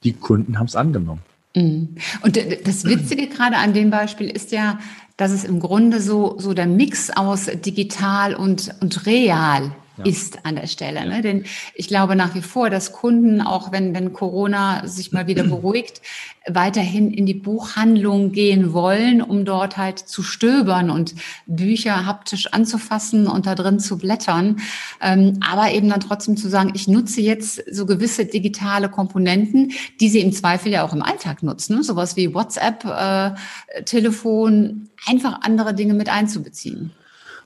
die 0.03 0.15
Kunden 0.15 0.59
haben 0.59 0.67
es 0.67 0.77
angenommen. 0.77 1.23
Mhm. 1.55 1.97
Und 2.23 2.37
das 2.37 2.85
Witzige 2.85 3.29
gerade 3.29 3.57
an 3.57 3.75
dem 3.75 3.91
Beispiel 3.91 4.31
ist 4.31 4.53
ja, 4.53 4.79
dass 5.17 5.33
es 5.33 5.45
im 5.45 5.61
Grunde 5.61 6.01
so, 6.01 6.37
so 6.39 6.55
der 6.55 6.67
Mix 6.67 7.11
aus 7.11 7.47
digital 7.47 8.35
und, 8.35 8.75
und 8.81 9.05
real 9.07 9.73
ja. 10.01 10.11
ist 10.11 10.45
an 10.45 10.57
der 10.57 10.67
Stelle. 10.67 11.07
Ne? 11.07 11.23
Denn 11.23 11.45
ich 11.75 11.89
glaube 11.89 12.17
nach 12.17 12.35
wie 12.35 12.43
vor, 12.43 12.71
dass 12.71 12.93
Kunden, 12.93 13.41
auch 13.41 13.73
wenn, 13.73 13.95
wenn 13.95 14.13
Corona 14.13 14.87
sich 14.87 15.13
mal 15.13 15.27
wieder 15.27 15.43
beruhigt, 15.45 16.03
weiterhin 16.49 17.13
in 17.13 17.27
die 17.27 17.35
Buchhandlung 17.35 18.33
gehen 18.33 18.73
wollen, 18.73 19.21
um 19.23 19.45
dort 19.45 19.77
halt 19.77 19.99
zu 19.99 20.23
stöbern 20.23 20.91
und 20.91 21.15
Bücher 21.47 22.07
haptisch 22.07 22.53
anzufassen 22.53 23.27
und 23.27 23.47
da 23.47 23.55
drin 23.55 23.79
zu 23.79 23.99
blättern. 23.99 24.61
Ähm, 25.01 25.39
aber 25.41 25.73
eben 25.73 25.89
dann 25.91 26.01
trotzdem 26.01 26.37
zu 26.37 26.49
sagen, 26.49 26.73
ich 26.75 26.89
nutze 26.89 27.21
jetzt 27.21 27.63
so 27.71 27.87
gewisse 27.87 28.25
digitale 28.25 28.89
Komponenten, 28.89 29.73
die 30.01 30.09
sie 30.09 30.21
im 30.21 30.33
Zweifel 30.33 30.73
ja 30.73 30.85
auch 30.85 30.93
im 30.93 31.03
Alltag 31.03 31.43
nutzen. 31.43 31.77
Ne? 31.77 31.83
Sowas 31.83 32.17
wie 32.17 32.35
WhatsApp, 32.35 32.85
äh, 32.85 33.83
Telefon, 33.85 34.89
einfach 35.07 35.41
andere 35.43 35.75
Dinge 35.75 35.95
mit 35.95 36.09
einzubeziehen. 36.09 36.93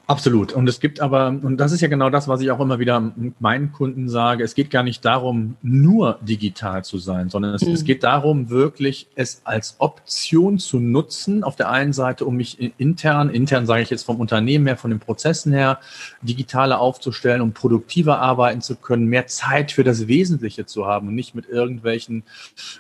Absolut. 0.06 0.52
Und 0.52 0.68
es 0.68 0.80
gibt 0.80 1.00
aber, 1.00 1.28
und 1.28 1.56
das 1.56 1.72
ist 1.72 1.80
ja 1.80 1.88
genau 1.88 2.10
das, 2.10 2.28
was 2.28 2.42
ich 2.42 2.50
auch 2.50 2.60
immer 2.60 2.78
wieder 2.78 3.12
meinen 3.38 3.72
Kunden 3.72 4.10
sage, 4.10 4.44
es 4.44 4.54
geht 4.54 4.70
gar 4.70 4.82
nicht 4.82 5.02
darum, 5.02 5.56
nur 5.62 6.18
digital 6.20 6.84
zu 6.84 6.98
sein, 6.98 7.30
sondern 7.30 7.54
es, 7.54 7.62
mhm. 7.62 7.72
es, 7.72 7.84
geht 7.84 8.04
darum, 8.04 8.50
wirklich 8.50 9.08
es 9.14 9.40
als 9.44 9.76
Option 9.78 10.58
zu 10.58 10.78
nutzen. 10.78 11.42
Auf 11.42 11.56
der 11.56 11.70
einen 11.70 11.94
Seite, 11.94 12.26
um 12.26 12.36
mich 12.36 12.58
intern, 12.78 13.30
intern 13.30 13.64
sage 13.64 13.82
ich 13.82 13.88
jetzt 13.88 14.04
vom 14.04 14.20
Unternehmen 14.20 14.66
her, 14.66 14.76
von 14.76 14.90
den 14.90 15.00
Prozessen 15.00 15.54
her, 15.54 15.80
digitaler 16.20 16.80
aufzustellen, 16.80 17.40
um 17.40 17.52
produktiver 17.52 18.18
arbeiten 18.18 18.60
zu 18.60 18.76
können, 18.76 19.06
mehr 19.06 19.26
Zeit 19.26 19.72
für 19.72 19.84
das 19.84 20.06
Wesentliche 20.06 20.66
zu 20.66 20.86
haben 20.86 21.08
und 21.08 21.14
nicht 21.14 21.34
mit 21.34 21.48
irgendwelchen, 21.48 22.24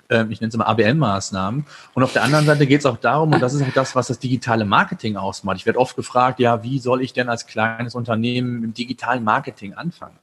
äh, 0.08 0.26
ich 0.28 0.42
nenne 0.42 0.50
es 0.50 0.56
mal 0.58 0.66
ABM-Maßnahmen. 0.66 1.64
Und 1.94 2.02
auf 2.02 2.12
der 2.12 2.22
anderen 2.22 2.44
Seite 2.44 2.66
geht 2.66 2.80
es 2.80 2.86
auch 2.86 2.98
darum, 2.98 3.32
und 3.32 3.40
das 3.40 3.54
ist 3.54 3.62
auch 3.62 3.72
das, 3.74 3.96
was 3.96 4.08
das 4.08 4.18
digitale 4.18 4.66
Marketing 4.66 5.16
ausmacht. 5.16 5.56
Ich 5.56 5.64
werde 5.64 5.78
oft 5.78 5.96
gefragt, 5.96 6.38
ja, 6.38 6.62
wie 6.62 6.78
soll 6.78 7.00
ich 7.00 7.13
denn 7.16 7.28
als 7.28 7.46
kleines 7.46 7.94
Unternehmen 7.94 8.64
im 8.64 8.74
digitalen 8.74 9.24
Marketing 9.24 9.74
anfangen? 9.74 10.16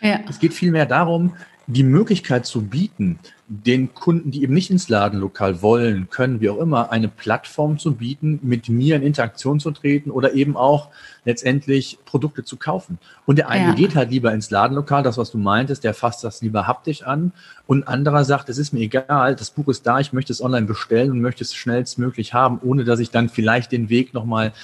Ja. 0.00 0.20
Es 0.28 0.38
geht 0.38 0.54
vielmehr 0.54 0.86
darum, 0.86 1.34
die 1.70 1.82
Möglichkeit 1.82 2.46
zu 2.46 2.62
bieten, 2.62 3.18
den 3.46 3.92
Kunden, 3.92 4.30
die 4.30 4.42
eben 4.42 4.54
nicht 4.54 4.70
ins 4.70 4.88
Ladenlokal 4.88 5.60
wollen, 5.60 6.08
können, 6.08 6.40
wie 6.40 6.48
auch 6.48 6.56
immer, 6.56 6.90
eine 6.90 7.08
Plattform 7.08 7.78
zu 7.78 7.94
bieten, 7.94 8.40
mit 8.42 8.70
mir 8.70 8.96
in 8.96 9.02
Interaktion 9.02 9.60
zu 9.60 9.70
treten 9.70 10.10
oder 10.10 10.32
eben 10.32 10.56
auch 10.56 10.88
letztendlich 11.26 11.98
Produkte 12.06 12.42
zu 12.42 12.56
kaufen. 12.56 12.98
Und 13.26 13.36
der 13.36 13.50
eine 13.50 13.68
ja. 13.68 13.74
geht 13.74 13.96
halt 13.96 14.10
lieber 14.10 14.32
ins 14.32 14.50
Ladenlokal, 14.50 15.02
das, 15.02 15.18
was 15.18 15.30
du 15.30 15.36
meintest, 15.36 15.84
der 15.84 15.92
fasst 15.92 16.24
das 16.24 16.40
lieber 16.40 16.66
haptisch 16.66 17.02
an. 17.02 17.32
Und 17.66 17.82
ein 17.82 17.88
anderer 17.88 18.24
sagt, 18.24 18.48
es 18.48 18.56
ist 18.56 18.72
mir 18.72 18.80
egal, 18.80 19.36
das 19.36 19.50
Buch 19.50 19.68
ist 19.68 19.86
da, 19.86 20.00
ich 20.00 20.14
möchte 20.14 20.32
es 20.32 20.40
online 20.40 20.66
bestellen 20.66 21.10
und 21.10 21.20
möchte 21.20 21.44
es 21.44 21.54
schnellstmöglich 21.54 22.32
haben, 22.32 22.60
ohne 22.62 22.84
dass 22.84 22.98
ich 22.98 23.10
dann 23.10 23.28
vielleicht 23.28 23.72
den 23.72 23.90
Weg 23.90 24.14
nochmal 24.14 24.54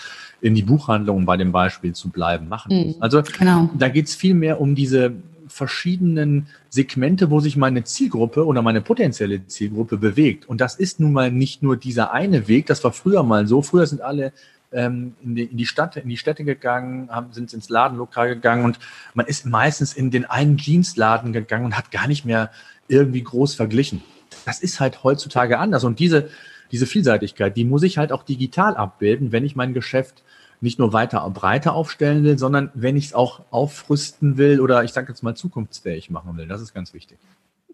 in 0.44 0.54
die 0.54 0.62
Buchhandlung, 0.62 1.16
um 1.16 1.24
bei 1.24 1.38
dem 1.38 1.52
Beispiel 1.52 1.94
zu 1.94 2.10
bleiben, 2.10 2.48
machen 2.48 2.76
muss. 2.76 2.96
Mhm, 2.96 3.02
also 3.02 3.22
genau. 3.22 3.70
da 3.78 3.88
geht 3.88 4.08
es 4.08 4.14
viel 4.14 4.34
mehr 4.34 4.60
um 4.60 4.74
diese 4.74 5.12
verschiedenen 5.48 6.48
Segmente, 6.68 7.30
wo 7.30 7.40
sich 7.40 7.56
meine 7.56 7.84
Zielgruppe 7.84 8.44
oder 8.44 8.60
meine 8.60 8.82
potenzielle 8.82 9.46
Zielgruppe 9.46 9.96
bewegt. 9.96 10.46
Und 10.46 10.60
das 10.60 10.74
ist 10.74 11.00
nun 11.00 11.14
mal 11.14 11.32
nicht 11.32 11.62
nur 11.62 11.78
dieser 11.78 12.12
eine 12.12 12.46
Weg, 12.46 12.66
das 12.66 12.84
war 12.84 12.92
früher 12.92 13.22
mal 13.22 13.46
so. 13.46 13.62
Früher 13.62 13.86
sind 13.86 14.02
alle 14.02 14.34
ähm, 14.70 15.14
in, 15.22 15.34
die, 15.34 15.44
in 15.44 15.56
die 15.56 15.64
Stadt, 15.64 15.96
in 15.96 16.10
die 16.10 16.18
Städte 16.18 16.44
gegangen, 16.44 17.08
haben, 17.10 17.32
sind 17.32 17.54
ins 17.54 17.70
Ladenlokal 17.70 18.28
gegangen 18.28 18.66
und 18.66 18.78
man 19.14 19.24
ist 19.24 19.46
meistens 19.46 19.94
in 19.94 20.10
den 20.10 20.26
einen 20.26 20.58
Jeansladen 20.58 21.32
gegangen 21.32 21.64
und 21.64 21.78
hat 21.78 21.90
gar 21.90 22.06
nicht 22.06 22.26
mehr 22.26 22.50
irgendwie 22.88 23.22
groß 23.22 23.54
verglichen. 23.54 24.02
Das 24.44 24.60
ist 24.60 24.78
halt 24.78 25.04
heutzutage 25.04 25.58
anders. 25.58 25.84
Und 25.84 26.00
diese, 26.00 26.28
diese 26.72 26.86
Vielseitigkeit, 26.86 27.56
die 27.56 27.64
muss 27.64 27.82
ich 27.82 27.98
halt 27.98 28.12
auch 28.12 28.22
digital 28.22 28.76
abbilden, 28.76 29.32
wenn 29.32 29.44
ich 29.44 29.56
mein 29.56 29.74
Geschäft 29.74 30.22
nicht 30.60 30.78
nur 30.78 30.92
weiter 30.92 31.28
breiter 31.30 31.74
aufstellen 31.74 32.24
will, 32.24 32.38
sondern 32.38 32.70
wenn 32.74 32.96
ich 32.96 33.06
es 33.06 33.14
auch 33.14 33.42
aufrüsten 33.50 34.38
will 34.38 34.60
oder 34.60 34.82
ich 34.82 34.92
sage 34.92 35.08
jetzt 35.08 35.22
mal 35.22 35.34
zukunftsfähig 35.34 36.10
machen 36.10 36.36
will. 36.36 36.46
Das 36.46 36.60
ist 36.60 36.74
ganz 36.74 36.94
wichtig. 36.94 37.18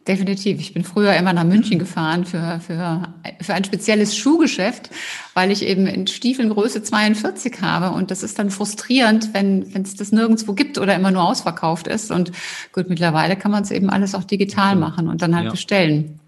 Definitiv. 0.09 0.61
Ich 0.61 0.73
bin 0.73 0.83
früher 0.83 1.15
immer 1.15 1.35
nach 1.35 1.45
München 1.45 1.79
gefahren 1.79 2.25
für, 2.25 2.59
für, 2.67 3.03
für 3.43 3.53
ein 3.53 3.65
spezielles 3.65 4.17
Schuhgeschäft, 4.17 4.89
weil 5.35 5.51
ich 5.51 5.63
eben 5.63 5.87
in 5.87 6.07
Stiefeln 6.07 6.49
Größe 6.49 6.83
42 6.83 7.61
habe. 7.61 7.95
Und 7.95 8.11
das 8.11 8.23
ist 8.23 8.39
dann 8.39 8.51
frustrierend, 8.51 9.35
wenn 9.35 9.75
wenn 9.75 9.83
es 9.83 9.97
das 9.97 10.11
nirgendwo 10.11 10.55
gibt 10.55 10.79
oder 10.79 10.95
immer 10.95 11.11
nur 11.11 11.23
ausverkauft 11.23 11.87
ist. 11.87 12.11
Und 12.11 12.33
gut, 12.73 12.89
mittlerweile 12.89 13.37
kann 13.37 13.51
man 13.51 13.63
es 13.63 13.71
eben 13.71 13.91
alles 13.91 14.15
auch 14.15 14.25
digital 14.25 14.75
machen 14.75 15.07
und 15.07 15.21
dann 15.21 15.37
halt 15.37 15.45
ja. 15.45 15.51
bestellen. 15.51 16.19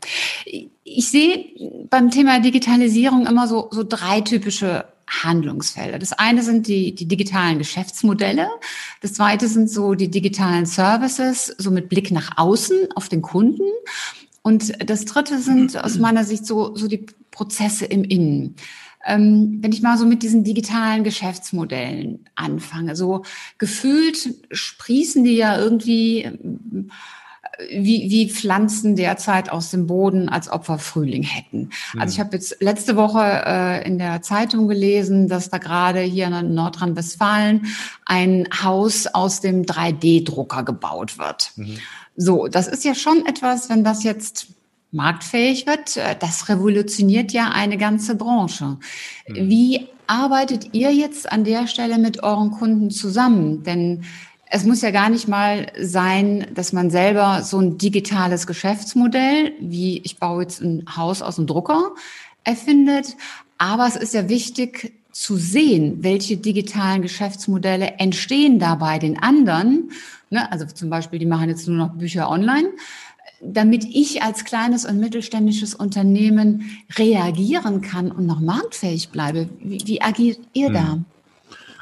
Ich 0.94 1.10
sehe 1.10 1.46
beim 1.88 2.10
Thema 2.10 2.40
Digitalisierung 2.40 3.26
immer 3.26 3.48
so, 3.48 3.68
so 3.70 3.84
drei 3.84 4.20
typische 4.20 4.84
Handlungsfelder. 5.08 5.98
Das 5.98 6.12
eine 6.12 6.42
sind 6.42 6.66
die, 6.68 6.94
die 6.94 7.06
digitalen 7.06 7.58
Geschäftsmodelle. 7.58 8.48
Das 9.00 9.14
zweite 9.14 9.48
sind 9.48 9.70
so 9.70 9.94
die 9.94 10.10
digitalen 10.10 10.66
Services, 10.66 11.54
so 11.58 11.70
mit 11.70 11.88
Blick 11.88 12.10
nach 12.10 12.38
außen 12.38 12.92
auf 12.94 13.08
den 13.08 13.22
Kunden. 13.22 13.62
Und 14.42 14.72
das 14.88 15.04
dritte 15.04 15.38
sind 15.38 15.76
aus 15.84 15.98
meiner 15.98 16.24
Sicht 16.24 16.46
so, 16.46 16.74
so 16.76 16.88
die 16.88 17.06
Prozesse 17.30 17.84
im 17.84 18.04
Innen. 18.04 18.56
Ähm, 19.04 19.58
wenn 19.60 19.72
ich 19.72 19.82
mal 19.82 19.98
so 19.98 20.06
mit 20.06 20.22
diesen 20.22 20.44
digitalen 20.44 21.02
Geschäftsmodellen 21.02 22.28
anfange, 22.36 22.94
so 22.94 23.24
gefühlt 23.58 24.34
sprießen 24.52 25.24
die 25.24 25.34
ja 25.34 25.58
irgendwie 25.58 26.30
wie, 27.68 28.10
wie 28.10 28.30
Pflanzen 28.30 28.96
derzeit 28.96 29.50
aus 29.50 29.70
dem 29.70 29.86
Boden 29.86 30.28
als 30.28 30.50
Opfer 30.50 30.78
Frühling 30.78 31.22
hätten. 31.22 31.70
Also 31.98 32.12
ich 32.12 32.18
hm. 32.18 32.24
habe 32.24 32.36
jetzt 32.36 32.56
letzte 32.60 32.96
Woche 32.96 33.20
äh, 33.20 33.86
in 33.86 33.98
der 33.98 34.22
Zeitung 34.22 34.68
gelesen, 34.68 35.28
dass 35.28 35.50
da 35.50 35.58
gerade 35.58 36.00
hier 36.00 36.26
in 36.26 36.54
Nordrhein-Westfalen 36.54 37.66
ein 38.06 38.48
Haus 38.62 39.06
aus 39.06 39.40
dem 39.40 39.62
3D-Drucker 39.64 40.62
gebaut 40.62 41.18
wird. 41.18 41.52
Mhm. 41.56 41.78
So, 42.16 42.48
das 42.48 42.68
ist 42.68 42.84
ja 42.84 42.94
schon 42.94 43.24
etwas, 43.26 43.68
wenn 43.68 43.84
das 43.84 44.02
jetzt 44.02 44.48
marktfähig 44.90 45.66
wird, 45.66 45.96
äh, 45.96 46.16
das 46.18 46.48
revolutioniert 46.48 47.32
ja 47.32 47.50
eine 47.50 47.78
ganze 47.78 48.14
Branche. 48.14 48.78
Mhm. 49.26 49.48
Wie 49.48 49.88
arbeitet 50.06 50.74
ihr 50.74 50.92
jetzt 50.92 51.30
an 51.30 51.44
der 51.44 51.66
Stelle 51.66 51.98
mit 51.98 52.22
euren 52.22 52.50
Kunden 52.50 52.90
zusammen? 52.90 53.62
Denn 53.62 54.04
es 54.54 54.64
muss 54.64 54.82
ja 54.82 54.90
gar 54.90 55.08
nicht 55.08 55.28
mal 55.28 55.72
sein, 55.80 56.46
dass 56.54 56.74
man 56.74 56.90
selber 56.90 57.40
so 57.42 57.58
ein 57.58 57.78
digitales 57.78 58.46
Geschäftsmodell, 58.46 59.52
wie 59.60 60.02
ich 60.04 60.18
baue 60.18 60.42
jetzt 60.42 60.60
ein 60.60 60.84
Haus 60.94 61.22
aus 61.22 61.38
einem 61.38 61.46
Drucker, 61.46 61.92
erfindet. 62.44 63.16
Aber 63.56 63.86
es 63.86 63.96
ist 63.96 64.12
ja 64.12 64.28
wichtig 64.28 64.92
zu 65.10 65.38
sehen, 65.38 66.02
welche 66.02 66.36
digitalen 66.36 67.00
Geschäftsmodelle 67.00 67.94
entstehen 67.98 68.58
da 68.58 68.74
bei 68.74 68.98
den 68.98 69.18
anderen. 69.18 69.90
Ne? 70.28 70.52
Also 70.52 70.66
zum 70.66 70.90
Beispiel, 70.90 71.18
die 71.18 71.26
machen 71.26 71.48
jetzt 71.48 71.66
nur 71.66 71.78
noch 71.78 71.94
Bücher 71.94 72.28
online 72.28 72.68
damit 73.44 73.84
ich 73.84 74.22
als 74.22 74.44
kleines 74.44 74.84
und 74.84 75.00
mittelständisches 75.00 75.74
Unternehmen 75.74 76.78
reagieren 76.96 77.80
kann 77.80 78.12
und 78.12 78.24
noch 78.24 78.38
marktfähig 78.38 79.08
bleibe. 79.08 79.48
Wie, 79.58 79.82
wie 79.84 80.00
agiert 80.00 80.38
ihr 80.52 80.68
hm. 80.68 80.74
da? 80.74 80.98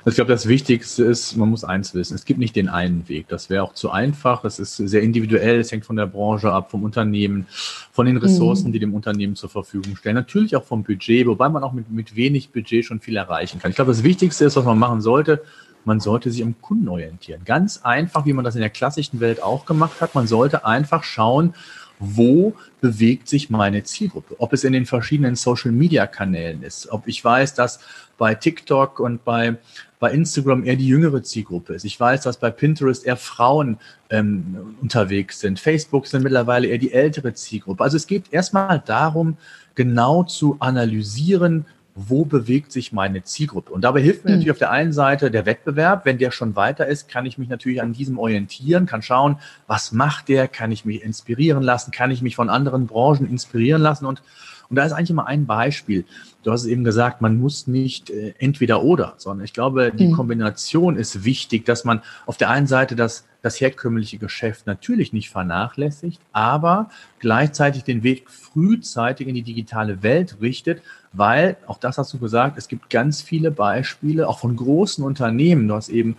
Also 0.03 0.11
ich 0.11 0.15
glaube, 0.17 0.33
das 0.33 0.49
Wichtigste 0.49 1.05
ist, 1.05 1.37
man 1.37 1.51
muss 1.51 1.63
eins 1.63 1.95
wissen, 1.95 2.15
es 2.15 2.25
gibt 2.25 2.41
nicht 2.41 2.57
den 2.57 2.69
einen 2.69 3.07
Weg. 3.09 3.29
Das 3.29 3.51
wäre 3.51 3.63
auch 3.63 3.75
zu 3.75 3.91
einfach. 3.91 4.45
Es 4.45 4.59
ist 4.59 4.77
sehr 4.77 5.03
individuell, 5.03 5.61
es 5.61 5.71
hängt 5.71 5.85
von 5.85 5.97
der 5.97 6.07
Branche 6.07 6.51
ab, 6.51 6.71
vom 6.71 6.85
Unternehmen, 6.85 7.47
von 7.93 8.07
den 8.07 8.17
Ressourcen, 8.17 8.69
mhm. 8.69 8.73
die 8.73 8.79
dem 8.79 8.95
Unternehmen 8.95 9.37
zur 9.37 9.51
Verfügung 9.51 9.97
stellen. 9.97 10.15
Natürlich 10.15 10.57
auch 10.57 10.65
vom 10.65 10.85
Budget, 10.85 11.27
wobei 11.27 11.51
man 11.51 11.63
auch 11.63 11.73
mit, 11.73 11.91
mit 11.91 12.17
wenig 12.17 12.51
Budget 12.51 12.87
schon 12.87 13.01
viel 13.01 13.17
erreichen 13.17 13.61
kann. 13.61 13.71
Ich 13.71 13.77
glaube, 13.77 13.91
das 13.91 14.03
Wichtigste 14.03 14.47
ist, 14.47 14.57
was 14.57 14.65
man 14.65 14.79
machen 14.79 15.03
sollte, 15.03 15.43
man 15.85 16.01
sollte 16.01 16.31
sich 16.31 16.43
am 16.43 16.61
Kunden 16.61 16.89
orientieren. 16.89 17.43
Ganz 17.45 17.81
einfach, 17.83 18.27
wie 18.27 18.33
man 18.33 18.45
das 18.45 18.55
in 18.55 18.61
der 18.61 18.71
klassischen 18.71 19.21
Welt 19.21 19.43
auch 19.43 19.67
gemacht 19.67 20.01
hat. 20.01 20.15
Man 20.15 20.27
sollte 20.27 20.65
einfach 20.65 21.05
schauen, 21.05 21.55
wo 21.99 22.55
bewegt 22.81 23.29
sich 23.29 23.51
meine 23.51 23.83
Zielgruppe. 23.85 24.35
Ob 24.39 24.53
es 24.53 24.65
in 24.65 24.73
den 24.73 24.87
verschiedenen 24.87 25.37
Social-Media-Kanälen 25.37 26.63
ist, 26.63 26.91
ob 26.91 27.07
ich 27.07 27.23
weiß, 27.23 27.55
dass 27.55 27.81
bei 28.19 28.35
TikTok 28.35 29.01
und 29.01 29.25
bei, 29.25 29.59
bei 30.01 30.11
Instagram 30.11 30.65
eher 30.65 30.77
die 30.77 30.89
jüngere 30.89 31.23
Zielgruppe 31.23 31.75
ist. 31.75 31.85
Ich 31.85 32.01
weiß, 32.01 32.23
dass 32.23 32.39
bei 32.39 32.51
Pinterest 32.51 33.07
eher 33.07 33.19
Frauen 33.19 33.79
ähm, 34.09 34.75
unterwegs 34.81 35.41
sind. 35.41 35.61
Facebook 35.61 36.07
sind 36.07 36.25
mittlerweile 36.25 36.67
eher 36.67 36.79
die 36.79 36.93
ältere 36.93 37.35
Zielgruppe. 37.35 37.85
Also 37.85 37.99
es 37.99 38.07
geht 38.07 38.33
erstmal 38.33 38.83
darum, 38.85 39.37
genau 39.75 40.25
zu 40.25 40.57
analysieren, 40.59 41.67
wo 41.95 42.25
bewegt 42.25 42.73
sich 42.73 42.93
meine 42.93 43.25
Zielgruppe. 43.25 43.73
Und 43.73 43.83
dabei 43.83 44.01
hilft 44.01 44.25
mir 44.25 44.31
mhm. 44.31 44.37
natürlich 44.37 44.53
auf 44.53 44.59
der 44.59 44.71
einen 44.71 44.95
Seite 44.95 45.31
der 45.31 45.45
Wettbewerb. 45.45 46.07
Wenn 46.07 46.17
der 46.17 46.31
schon 46.31 46.57
weiter 46.57 46.87
ist, 46.87 47.09
kann 47.09 47.27
ich 47.27 47.37
mich 47.37 47.51
natürlich 47.51 47.83
an 47.83 47.93
diesem 47.93 48.19
orientieren, 48.19 48.87
kann 48.87 49.03
schauen, 49.03 49.37
was 49.67 49.93
macht 49.93 50.29
der, 50.29 50.49
kann 50.49 50.73
ich 50.73 50.87
mich 50.87 51.03
inspirieren 51.03 51.63
lassen, 51.63 51.91
kann 51.91 52.11
ich 52.11 52.23
mich 52.23 52.37
von 52.37 52.49
anderen 52.49 52.87
Branchen 52.87 53.29
inspirieren 53.29 53.83
lassen. 53.83 54.07
Und, 54.07 54.23
und 54.71 54.77
da 54.77 54.85
ist 54.85 54.93
eigentlich 54.93 55.11
immer 55.11 55.27
ein 55.27 55.47
Beispiel. 55.47 56.05
Du 56.45 56.53
hast 56.53 56.63
es 56.63 56.69
eben 56.69 56.85
gesagt, 56.85 57.21
man 57.21 57.39
muss 57.39 57.67
nicht 57.67 58.09
äh, 58.09 58.35
entweder 58.39 58.83
oder, 58.83 59.15
sondern 59.19 59.45
ich 59.45 59.53
glaube, 59.53 59.93
die 59.93 60.07
mhm. 60.07 60.13
Kombination 60.13 60.97
ist 60.97 61.25
wichtig, 61.25 61.67
dass 61.67 61.85
man 61.85 62.03
auf 62.25 62.37
der 62.37 62.51
einen 62.51 62.69
Seite 62.69 62.97
das 62.97 63.25
das 63.43 63.61
herkömmliche 63.61 64.19
Geschäft 64.19 64.67
natürlich 64.67 65.13
nicht 65.13 65.31
vernachlässigt, 65.31 66.21
aber 66.33 66.91
gleichzeitig 67.19 67.85
den 67.85 68.03
Weg 68.03 68.29
frühzeitig 68.31 69.29
in 69.29 69.35
die 69.35 69.43
digitale 69.43 70.03
Welt 70.03 70.39
richtet, 70.41 70.83
weil, 71.13 71.57
auch 71.67 71.79
das 71.79 71.99
hast 71.99 72.13
du 72.13 72.19
gesagt, 72.19 72.57
es 72.57 72.69
gibt 72.69 72.89
ganz 72.91 73.21
viele 73.21 73.51
Beispiele, 73.51 74.29
auch 74.29 74.39
von 74.39 74.55
großen 74.55 75.05
Unternehmen, 75.05 75.67
du 75.67 75.75
hast 75.75 75.89
eben 75.89 76.17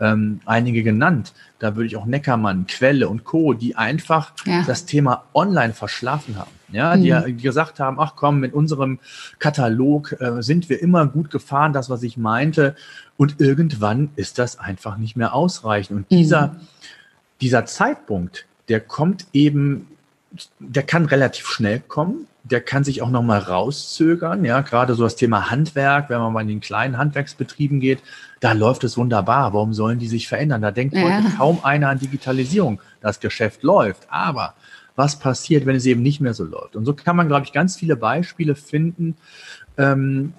ähm, 0.00 0.40
einige 0.44 0.82
genannt, 0.82 1.32
da 1.58 1.76
würde 1.76 1.86
ich 1.86 1.96
auch 1.96 2.04
Neckermann, 2.04 2.66
Quelle 2.66 3.08
und 3.08 3.24
Co., 3.24 3.54
die 3.54 3.76
einfach 3.76 4.32
ja. 4.44 4.62
das 4.66 4.84
Thema 4.86 5.24
online 5.32 5.72
verschlafen 5.72 6.36
haben. 6.36 6.50
Ja, 6.72 6.96
die, 6.96 7.12
mhm. 7.12 7.36
die, 7.36 7.42
gesagt 7.42 7.78
haben, 7.78 8.00
ach 8.00 8.14
komm, 8.16 8.40
mit 8.40 8.52
unserem 8.52 8.98
Katalog 9.38 10.20
äh, 10.20 10.42
sind 10.42 10.68
wir 10.68 10.82
immer 10.82 11.06
gut 11.06 11.30
gefahren, 11.30 11.72
das, 11.72 11.88
was 11.88 12.02
ich 12.02 12.16
meinte. 12.16 12.74
Und 13.16 13.40
irgendwann 13.40 14.10
ist 14.16 14.38
das 14.38 14.58
einfach 14.58 14.96
nicht 14.96 15.16
mehr 15.16 15.34
ausreichend. 15.34 15.96
Und 15.96 16.10
dieser, 16.10 16.48
mhm. 16.48 16.60
dieser 17.40 17.64
Zeitpunkt, 17.64 18.46
der 18.68 18.80
kommt 18.80 19.26
eben, 19.32 19.86
der 20.58 20.82
kann 20.82 21.04
relativ 21.04 21.46
schnell 21.46 21.80
kommen. 21.80 22.26
Der 22.44 22.60
kann 22.60 22.84
sich 22.84 23.00
auch 23.00 23.10
nochmal 23.10 23.40
rauszögern. 23.40 24.44
Ja, 24.44 24.60
gerade 24.60 24.94
so 24.94 25.02
das 25.02 25.16
Thema 25.16 25.50
Handwerk, 25.50 26.10
wenn 26.10 26.18
man 26.18 26.32
mal 26.32 26.42
in 26.42 26.48
den 26.48 26.60
kleinen 26.60 26.98
Handwerksbetrieben 26.98 27.80
geht, 27.80 28.00
da 28.40 28.52
läuft 28.52 28.84
es 28.84 28.98
wunderbar. 28.98 29.54
Warum 29.54 29.72
sollen 29.72 29.98
die 29.98 30.08
sich 30.08 30.28
verändern? 30.28 30.60
Da 30.60 30.70
denkt 30.70 30.94
ja. 30.94 31.02
heute 31.02 31.34
kaum 31.36 31.64
einer 31.64 31.88
an 31.88 31.98
Digitalisierung. 31.98 32.80
Das 33.00 33.18
Geschäft 33.20 33.62
läuft. 33.62 34.06
Aber 34.10 34.54
was 34.96 35.18
passiert, 35.18 35.66
wenn 35.66 35.76
es 35.76 35.86
eben 35.86 36.02
nicht 36.02 36.20
mehr 36.20 36.34
so 36.34 36.44
läuft? 36.44 36.76
Und 36.76 36.84
so 36.84 36.94
kann 36.94 37.16
man, 37.16 37.28
glaube 37.28 37.46
ich, 37.46 37.52
ganz 37.52 37.76
viele 37.76 37.96
Beispiele 37.96 38.54
finden, 38.54 39.16
ähm, 39.78 40.34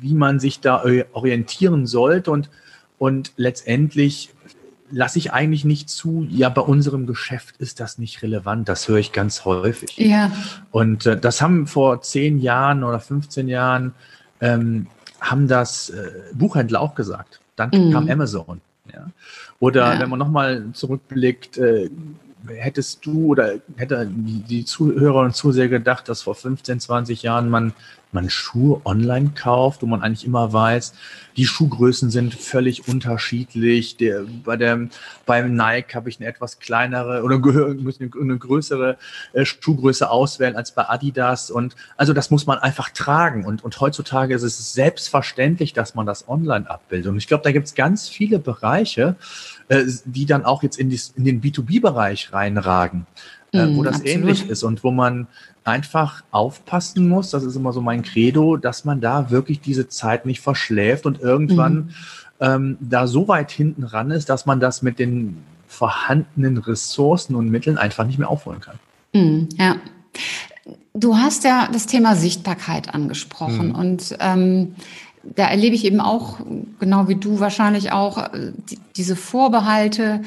wie 0.00 0.14
man 0.14 0.40
sich 0.40 0.60
da 0.60 0.84
orientieren 1.12 1.86
sollte. 1.86 2.30
Und, 2.30 2.50
und 2.98 3.32
letztendlich 3.36 4.30
lasse 4.94 5.18
ich 5.18 5.32
eigentlich 5.32 5.64
nicht 5.64 5.90
zu, 5.90 6.26
ja, 6.30 6.48
bei 6.48 6.62
unserem 6.62 7.06
Geschäft 7.06 7.56
ist 7.58 7.80
das 7.80 7.98
nicht 7.98 8.22
relevant. 8.22 8.68
Das 8.68 8.88
höre 8.88 8.98
ich 8.98 9.12
ganz 9.12 9.44
häufig. 9.44 9.96
Ja. 9.98 10.30
Und 10.70 11.06
äh, 11.06 11.18
das 11.18 11.42
haben 11.42 11.66
vor 11.66 12.00
zehn 12.02 12.38
Jahren 12.38 12.84
oder 12.84 13.00
15 13.00 13.48
Jahren, 13.48 13.92
ähm, 14.40 14.86
haben 15.20 15.48
das 15.48 15.90
äh, 15.90 16.10
Buchhändler 16.32 16.80
auch 16.80 16.94
gesagt. 16.94 17.40
Dann 17.56 17.70
mhm. 17.70 17.92
kam 17.92 18.08
Amazon. 18.08 18.60
Ja. 18.92 19.06
Oder 19.58 19.94
ja. 19.94 20.00
wenn 20.00 20.10
man 20.10 20.18
nochmal 20.18 20.64
zurückblickt, 20.72 21.58
äh, 21.58 21.90
hättest 22.46 23.04
du 23.06 23.26
oder 23.26 23.54
hätte 23.76 24.06
die 24.08 24.64
Zuhörer 24.64 25.20
und 25.20 25.34
Zuseher 25.34 25.68
gedacht, 25.68 26.08
dass 26.08 26.22
vor 26.22 26.34
15, 26.34 26.80
20 26.80 27.22
Jahren 27.22 27.48
man 27.48 27.72
man 28.14 28.30
Schuhe 28.30 28.80
online 28.84 29.32
kauft, 29.34 29.82
wo 29.82 29.86
man 29.86 30.02
eigentlich 30.02 30.24
immer 30.24 30.52
weiß, 30.52 30.94
die 31.36 31.46
Schuhgrößen 31.46 32.10
sind 32.10 32.34
völlig 32.34 32.88
unterschiedlich. 32.88 33.96
Der, 33.96 34.24
bei 34.44 34.56
der, 34.56 34.88
beim 35.26 35.54
Nike 35.54 35.94
habe 35.94 36.08
ich 36.08 36.20
eine 36.20 36.28
etwas 36.28 36.58
kleinere 36.60 37.22
oder 37.22 37.38
muss 37.38 38.00
eine, 38.00 38.10
eine 38.20 38.38
größere 38.38 38.96
äh, 39.32 39.44
Schuhgröße 39.44 40.08
auswählen 40.08 40.56
als 40.56 40.72
bei 40.72 40.88
Adidas. 40.88 41.50
Und 41.50 41.74
also 41.96 42.12
das 42.12 42.30
muss 42.30 42.46
man 42.46 42.58
einfach 42.58 42.90
tragen. 42.90 43.44
Und, 43.44 43.64
und 43.64 43.80
heutzutage 43.80 44.34
ist 44.34 44.42
es 44.42 44.72
selbstverständlich, 44.72 45.72
dass 45.72 45.94
man 45.94 46.06
das 46.06 46.28
online 46.28 46.70
abbildet. 46.70 47.10
Und 47.10 47.18
ich 47.18 47.26
glaube, 47.26 47.42
da 47.42 47.52
gibt 47.52 47.66
es 47.66 47.74
ganz 47.74 48.08
viele 48.08 48.38
Bereiche, 48.38 49.16
äh, 49.68 49.84
die 50.04 50.26
dann 50.26 50.44
auch 50.44 50.62
jetzt 50.62 50.78
in, 50.78 50.88
die, 50.88 51.00
in 51.16 51.24
den 51.24 51.40
B2B-Bereich 51.40 52.32
reinragen, 52.32 53.06
äh, 53.52 53.66
wo 53.66 53.82
mm, 53.82 53.84
das 53.84 53.96
absolut. 53.96 54.14
ähnlich 54.14 54.48
ist 54.48 54.62
und 54.62 54.84
wo 54.84 54.90
man 54.90 55.26
einfach 55.64 56.22
aufpassen 56.30 57.08
muss, 57.08 57.30
das 57.30 57.42
ist 57.42 57.56
immer 57.56 57.72
so 57.72 57.80
mein 57.80 58.02
Credo, 58.02 58.56
dass 58.56 58.84
man 58.84 59.00
da 59.00 59.30
wirklich 59.30 59.60
diese 59.60 59.88
Zeit 59.88 60.26
nicht 60.26 60.40
verschläft 60.40 61.06
und 61.06 61.20
irgendwann 61.20 61.74
mhm. 61.74 61.90
ähm, 62.40 62.76
da 62.80 63.06
so 63.06 63.28
weit 63.28 63.50
hinten 63.50 63.84
ran 63.84 64.10
ist, 64.10 64.28
dass 64.28 64.46
man 64.46 64.60
das 64.60 64.82
mit 64.82 64.98
den 64.98 65.42
vorhandenen 65.66 66.58
Ressourcen 66.58 67.34
und 67.34 67.50
Mitteln 67.50 67.78
einfach 67.78 68.06
nicht 68.06 68.18
mehr 68.18 68.28
aufholen 68.28 68.60
kann. 68.60 68.78
Mhm, 69.14 69.48
ja. 69.58 69.76
Du 70.92 71.16
hast 71.16 71.44
ja 71.44 71.68
das 71.72 71.86
Thema 71.86 72.14
Sichtbarkeit 72.14 72.94
angesprochen 72.94 73.68
mhm. 73.68 73.74
und 73.74 74.16
ähm, 74.20 74.74
da 75.34 75.48
erlebe 75.48 75.74
ich 75.74 75.84
eben 75.84 76.00
auch, 76.00 76.38
genau 76.78 77.08
wie 77.08 77.16
du 77.16 77.40
wahrscheinlich 77.40 77.92
auch, 77.92 78.18
äh, 78.18 78.52
die, 78.70 78.78
diese 78.96 79.16
Vorbehalte, 79.16 80.22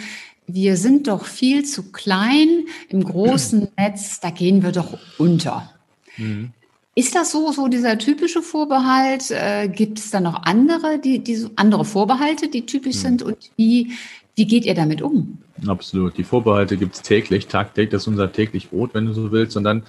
wir 0.48 0.78
sind 0.78 1.08
doch 1.08 1.26
viel 1.26 1.66
zu 1.66 1.92
klein 1.92 2.66
im 2.90 3.04
großen 3.04 3.68
Netz, 3.78 4.20
da 4.20 4.30
gehen 4.30 4.64
wir 4.64 4.72
doch 4.72 4.98
unter. 5.18 5.72
Mhm. 6.18 6.52
Ist 6.96 7.14
das 7.14 7.32
so, 7.32 7.52
so 7.52 7.68
dieser 7.68 8.00
typische 8.00 8.42
Vorbehalt? 8.42 9.30
Äh, 9.30 9.68
gibt 9.68 10.00
es 10.00 10.10
da 10.10 10.20
noch 10.20 10.44
andere, 10.44 10.98
die, 10.98 11.20
die 11.20 11.46
andere 11.56 11.86
Vorbehalte, 11.86 12.48
die 12.48 12.66
typisch 12.66 12.96
mhm. 12.96 13.00
sind? 13.00 13.22
Und 13.22 13.38
wie, 13.56 13.92
wie 14.36 14.46
geht 14.46 14.66
ihr 14.66 14.74
damit 14.74 15.04
um? 15.04 15.38
Absolut. 15.68 16.18
Die 16.18 16.24
Vorbehalte 16.24 16.78
gibt 16.78 16.96
es 16.96 17.02
täglich, 17.02 17.48
tagtäglich, 17.48 17.92
das 17.92 18.04
ist 18.04 18.08
unser 18.08 18.32
täglich 18.32 18.70
Brot, 18.70 18.94
wenn 18.94 19.06
du 19.06 19.14
so 19.14 19.32
willst. 19.32 19.58
Und 19.58 19.64
dann 19.64 19.84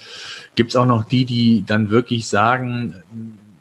gibt 0.55 0.71
es 0.71 0.77
auch 0.77 0.87
noch 0.87 1.05
die, 1.05 1.25
die 1.25 1.65
dann 1.67 1.89
wirklich 1.91 2.27
sagen, 2.27 3.03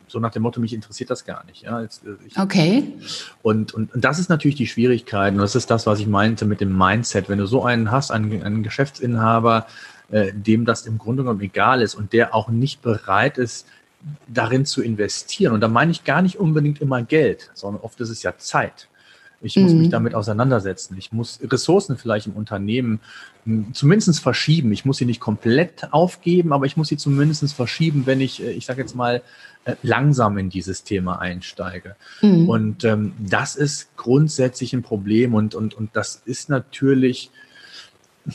so 0.07 0.19
nach 0.19 0.31
dem 0.31 0.43
Motto, 0.43 0.59
mich 0.59 0.73
interessiert 0.73 1.09
das 1.09 1.25
gar 1.25 1.45
nicht. 1.45 1.63
Ja, 1.63 1.81
Jetzt, 1.81 2.05
äh, 2.05 2.15
ich, 2.25 2.37
okay. 2.37 2.93
Und, 3.41 3.73
und, 3.73 3.93
und 3.93 4.03
das 4.03 4.19
ist 4.19 4.29
natürlich 4.29 4.55
die 4.55 4.67
Schwierigkeit. 4.67 5.33
Und 5.33 5.39
das 5.39 5.55
ist 5.55 5.69
das, 5.69 5.85
was 5.85 5.99
ich 5.99 6.07
meinte 6.07 6.45
mit 6.45 6.61
dem 6.61 6.77
Mindset. 6.77 7.29
Wenn 7.29 7.39
du 7.39 7.45
so 7.45 7.63
einen 7.63 7.91
hast, 7.91 8.11
einen, 8.11 8.43
einen 8.43 8.63
Geschäftsinhaber, 8.63 9.67
äh, 10.09 10.31
dem 10.33 10.65
das 10.65 10.85
im 10.85 10.97
Grunde 10.97 11.23
genommen 11.23 11.41
egal 11.41 11.81
ist 11.81 11.95
und 11.95 12.13
der 12.13 12.33
auch 12.33 12.49
nicht 12.49 12.81
bereit 12.81 13.37
ist, 13.37 13.67
darin 14.27 14.65
zu 14.65 14.81
investieren. 14.81 15.53
Und 15.53 15.61
da 15.61 15.67
meine 15.67 15.91
ich 15.91 16.03
gar 16.03 16.21
nicht 16.21 16.37
unbedingt 16.37 16.81
immer 16.81 17.01
Geld, 17.01 17.51
sondern 17.53 17.83
oft 17.83 17.99
ist 17.99 18.09
es 18.09 18.23
ja 18.23 18.37
Zeit. 18.37 18.87
Ich 19.41 19.55
muss 19.55 19.71
mhm. 19.71 19.79
mich 19.79 19.89
damit 19.89 20.15
auseinandersetzen. 20.15 20.95
Ich 20.97 21.11
muss 21.11 21.39
Ressourcen 21.43 21.97
vielleicht 21.97 22.27
im 22.27 22.33
Unternehmen 22.33 22.99
hm, 23.45 23.67
zumindest 23.73 24.19
verschieben. 24.19 24.71
Ich 24.71 24.83
muss 24.83 24.97
sie 24.97 25.05
nicht 25.05 25.19
komplett 25.19 25.93
aufgeben, 25.93 26.53
aber 26.53 26.65
ich 26.65 26.75
muss 26.75 26.87
sie 26.87 26.97
zumindest 26.97 27.53
verschieben, 27.53 28.03
wenn 28.05 28.19
ich, 28.19 28.43
äh, 28.43 28.51
ich 28.51 28.65
sage 28.65 28.81
jetzt 28.81 28.95
mal, 28.95 29.21
äh, 29.65 29.75
langsam 29.83 30.37
in 30.37 30.49
dieses 30.49 30.83
Thema 30.83 31.19
einsteige. 31.19 31.95
Mhm. 32.21 32.49
Und 32.49 32.83
ähm, 32.83 33.13
das 33.19 33.55
ist 33.55 33.95
grundsätzlich 33.95 34.73
ein 34.73 34.81
Problem 34.81 35.33
und, 35.35 35.53
und, 35.53 35.75
und 35.75 35.89
das 35.93 36.21
ist 36.25 36.49
natürlich, 36.49 37.29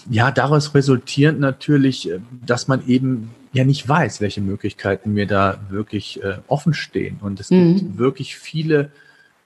ja, 0.09 0.31
daraus 0.31 0.75
resultierend 0.75 1.41
natürlich, 1.41 2.11
äh, 2.11 2.21
dass 2.47 2.69
man 2.69 2.87
eben 2.87 3.31
ja 3.53 3.65
nicht 3.65 3.89
weiß, 3.89 4.21
welche 4.21 4.41
Möglichkeiten 4.41 5.15
mir 5.15 5.27
da 5.27 5.59
wirklich 5.69 6.23
äh, 6.23 6.39
offen 6.47 6.75
stehen. 6.75 7.19
Und 7.21 7.41
es 7.41 7.51
mhm. 7.51 7.77
gibt 7.77 7.99
wirklich 7.99 8.37
viele 8.37 8.91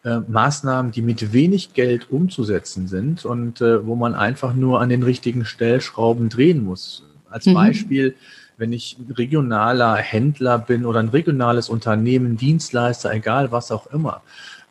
äh, 0.07 0.21
Maßnahmen, 0.29 0.93
die 0.93 1.03
mit 1.03 1.33
wenig 1.33 1.75
Geld 1.75 2.13
umzusetzen 2.13 2.87
sind 2.87 3.25
und 3.25 3.61
äh, 3.61 3.85
wo 3.85 3.97
man 3.97 4.15
einfach 4.15 4.55
nur 4.55 4.81
an 4.81 4.89
den 4.89 5.03
richtigen 5.03 5.45
Stellschrauben 5.45 6.29
drehen 6.29 6.63
muss. 6.63 7.03
Als 7.29 7.47
mhm. 7.47 7.55
Beispiel, 7.55 8.15
wenn 8.57 8.73
ich 8.73 8.97
regionaler 9.11 9.97
Händler 9.97 10.61
bin 10.61 10.87
oder 10.87 11.01
ein 11.01 11.09
regionales 11.09 11.69
Unternehmen, 11.69 12.37
Dienstleister, 12.37 13.13
egal 13.13 13.51
was 13.51 13.73
auch 13.73 13.89
immer, 13.89 14.23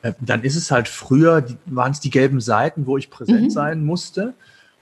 äh, 0.04 0.14
dann 0.22 0.42
ist 0.44 0.56
es 0.56 0.72
halt 0.72 0.88
früher, 0.88 1.46
waren 1.66 1.92
es 1.92 2.00
die 2.00 2.12
gelben 2.12 2.40
Seiten, 2.40 2.86
wo 2.86 2.98
ich 2.98 3.10
präsent 3.10 3.42
mhm. 3.42 3.50
sein 3.50 3.84
musste. 3.84 4.34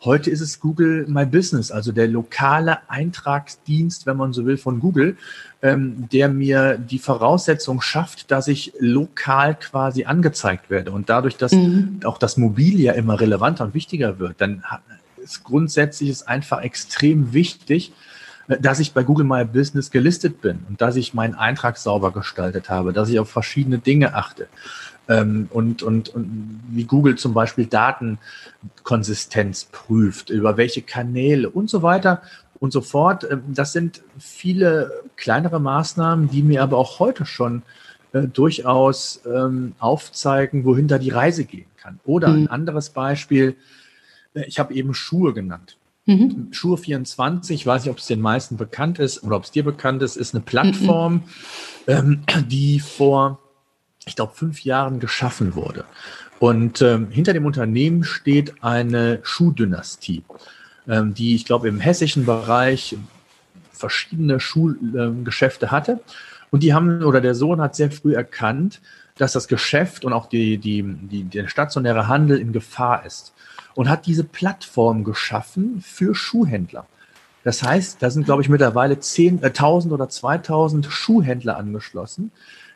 Heute 0.06 0.30
ist 0.30 0.42
es 0.42 0.60
Google 0.60 1.06
My 1.08 1.26
Business, 1.26 1.72
also 1.72 1.94
der 1.94 2.10
lokale 2.10 2.90
Eintragsdienst, 2.90 4.06
wenn 4.06 4.18
man 4.18 4.34
so 4.34 4.46
will, 4.46 4.58
von 4.58 4.82
Google, 4.82 5.16
ähm, 5.62 6.10
der 6.12 6.28
mir 6.28 6.78
die 6.78 7.00
Voraussetzung 7.00 7.80
schafft, 7.80 8.30
dass 8.30 8.50
ich 8.50 8.74
lokal 8.80 9.56
quasi 9.56 10.04
angezeigt 10.04 10.70
werde. 10.70 10.92
Und 10.92 11.10
dadurch, 11.10 11.38
dass 11.38 11.54
mhm. 11.54 12.02
auch 12.04 12.18
das 12.18 12.36
Mobil 12.36 12.82
ja 12.82 12.92
immer 12.94 13.22
relevanter 13.22 13.64
und 13.64 13.74
wichtiger 13.74 14.20
wird, 14.20 14.42
dann 14.42 14.64
ist 15.24 15.46
grundsätzlich 15.46 16.10
ist 16.10 16.28
einfach 16.28 16.62
extrem 16.62 17.32
wichtig, 17.32 17.94
äh, 18.50 18.60
dass 18.60 18.80
ich 18.80 18.92
bei 18.92 19.04
Google 19.04 19.26
My 19.26 19.46
Business 19.46 19.90
gelistet 19.90 20.42
bin 20.42 20.66
und 20.68 20.82
dass 20.82 20.98
ich 20.98 21.14
meinen 21.14 21.36
Eintrag 21.36 21.78
sauber 21.78 22.12
gestaltet 22.12 22.70
habe, 22.70 22.92
dass 22.92 23.08
ich 23.08 23.20
auf 23.20 23.30
verschiedene 23.30 23.78
Dinge 23.78 24.16
achte 24.16 24.50
ähm, 25.08 25.48
und, 25.52 25.84
und, 25.84 26.10
und 26.10 26.60
wie 26.70 26.86
Google 26.86 27.18
zum 27.18 27.34
Beispiel 27.34 27.66
Datenkonsistenz 27.66 29.66
prüft, 29.66 30.30
über 30.30 30.58
welche 30.58 30.82
Kanäle 30.82 31.50
und 31.50 31.70
so 31.70 31.84
weiter. 31.84 32.22
und 32.60 32.72
so 32.72 32.82
fort. 32.82 33.28
Ähm, 33.30 33.44
das 33.50 33.74
sind 33.74 34.02
viele 34.18 35.04
kleinere 35.18 35.60
Maßnahmen, 35.60 36.30
die 36.30 36.44
mir 36.44 36.64
aber 36.64 36.78
auch 36.78 37.00
heute 37.00 37.26
schon 37.26 37.64
äh, 38.14 38.28
durchaus 38.28 39.22
ähm, 39.26 39.74
aufzeigen, 39.80 40.64
wohin 40.64 40.88
da 40.88 40.98
die 40.98 41.10
Reise 41.10 41.44
gehen 41.44 41.68
kann. 41.78 42.00
Oder 42.06 42.30
mhm. 42.30 42.44
ein 42.44 42.48
anderes 42.48 42.92
Beispiel, 42.92 43.58
äh, 44.34 44.46
ich 44.46 44.60
habe 44.60 44.74
eben 44.74 44.94
Schuhe 44.94 45.34
genannt. 45.34 45.78
Mhm. 46.06 46.50
Schuhe 46.52 46.78
24, 46.78 47.56
ich 47.56 47.66
weiß 47.66 47.84
nicht, 47.84 47.92
ob 47.92 47.98
es 47.98 48.08
den 48.08 48.22
meisten 48.22 48.58
bekannt 48.58 49.00
ist 49.00 49.24
oder 49.24 49.38
ob 49.38 49.46
es 49.46 49.52
dir 49.52 49.64
bekannt 49.64 50.04
ist, 50.04 50.16
ist 50.16 50.34
eine 50.34 50.44
Plattform, 50.44 51.16
mhm. 51.16 51.22
ähm, 51.88 52.24
die 52.48 52.80
vor, 52.80 53.40
ich 54.06 54.16
glaube, 54.16 54.34
fünf 54.36 54.64
Jahren 54.64 55.00
geschaffen 55.00 55.56
wurde. 55.56 55.86
Und 56.40 56.82
ähm, 56.82 57.10
hinter 57.10 57.34
dem 57.34 57.46
Unternehmen 57.46 58.04
steht 58.04 58.64
eine 58.64 59.20
Schuhdynastie, 59.24 60.24
ähm, 60.88 61.14
die, 61.14 61.36
ich 61.36 61.46
glaube, 61.46 61.68
im 61.68 61.80
hessischen 61.80 62.26
Bereich 62.26 62.98
verschiedene 63.72 64.40
Schuhgeschäfte 64.40 65.72
hatte. 65.72 66.02
Und 66.52 66.64
die 66.64 66.74
haben, 66.74 67.04
oder 67.04 67.22
der 67.22 67.36
Sohn 67.36 67.62
hat 67.62 67.76
sehr 67.76 67.92
früh 67.92 68.14
erkannt, 68.14 68.82
dass 69.18 69.34
das 69.34 69.48
Geschäft 69.48 70.06
und 70.06 70.14
auch 70.14 70.28
die, 70.28 70.58
die, 70.58 70.84
die, 70.84 71.24
der 71.24 71.48
stationäre 71.48 72.08
Handel 72.08 72.40
in 72.40 72.52
Gefahr 72.52 73.06
ist 73.06 73.34
und 73.76 73.90
hat 73.90 74.06
diese 74.06 74.24
Plattform 74.24 75.04
geschaffen 75.04 75.82
für 75.82 76.16
Schuhhändler. 76.16 76.86
Das 77.44 77.62
heißt, 77.62 78.02
da 78.02 78.10
sind, 78.10 78.26
glaube 78.26 78.42
ich, 78.42 78.50
mittlerweile 78.50 79.00
10, 79.00 79.44
äh, 79.44 79.48
1000 79.48 79.94
oder 79.94 80.10
2000 80.10 80.86
Schuhhändler 80.88 81.58
angeschlossen, 81.58 82.32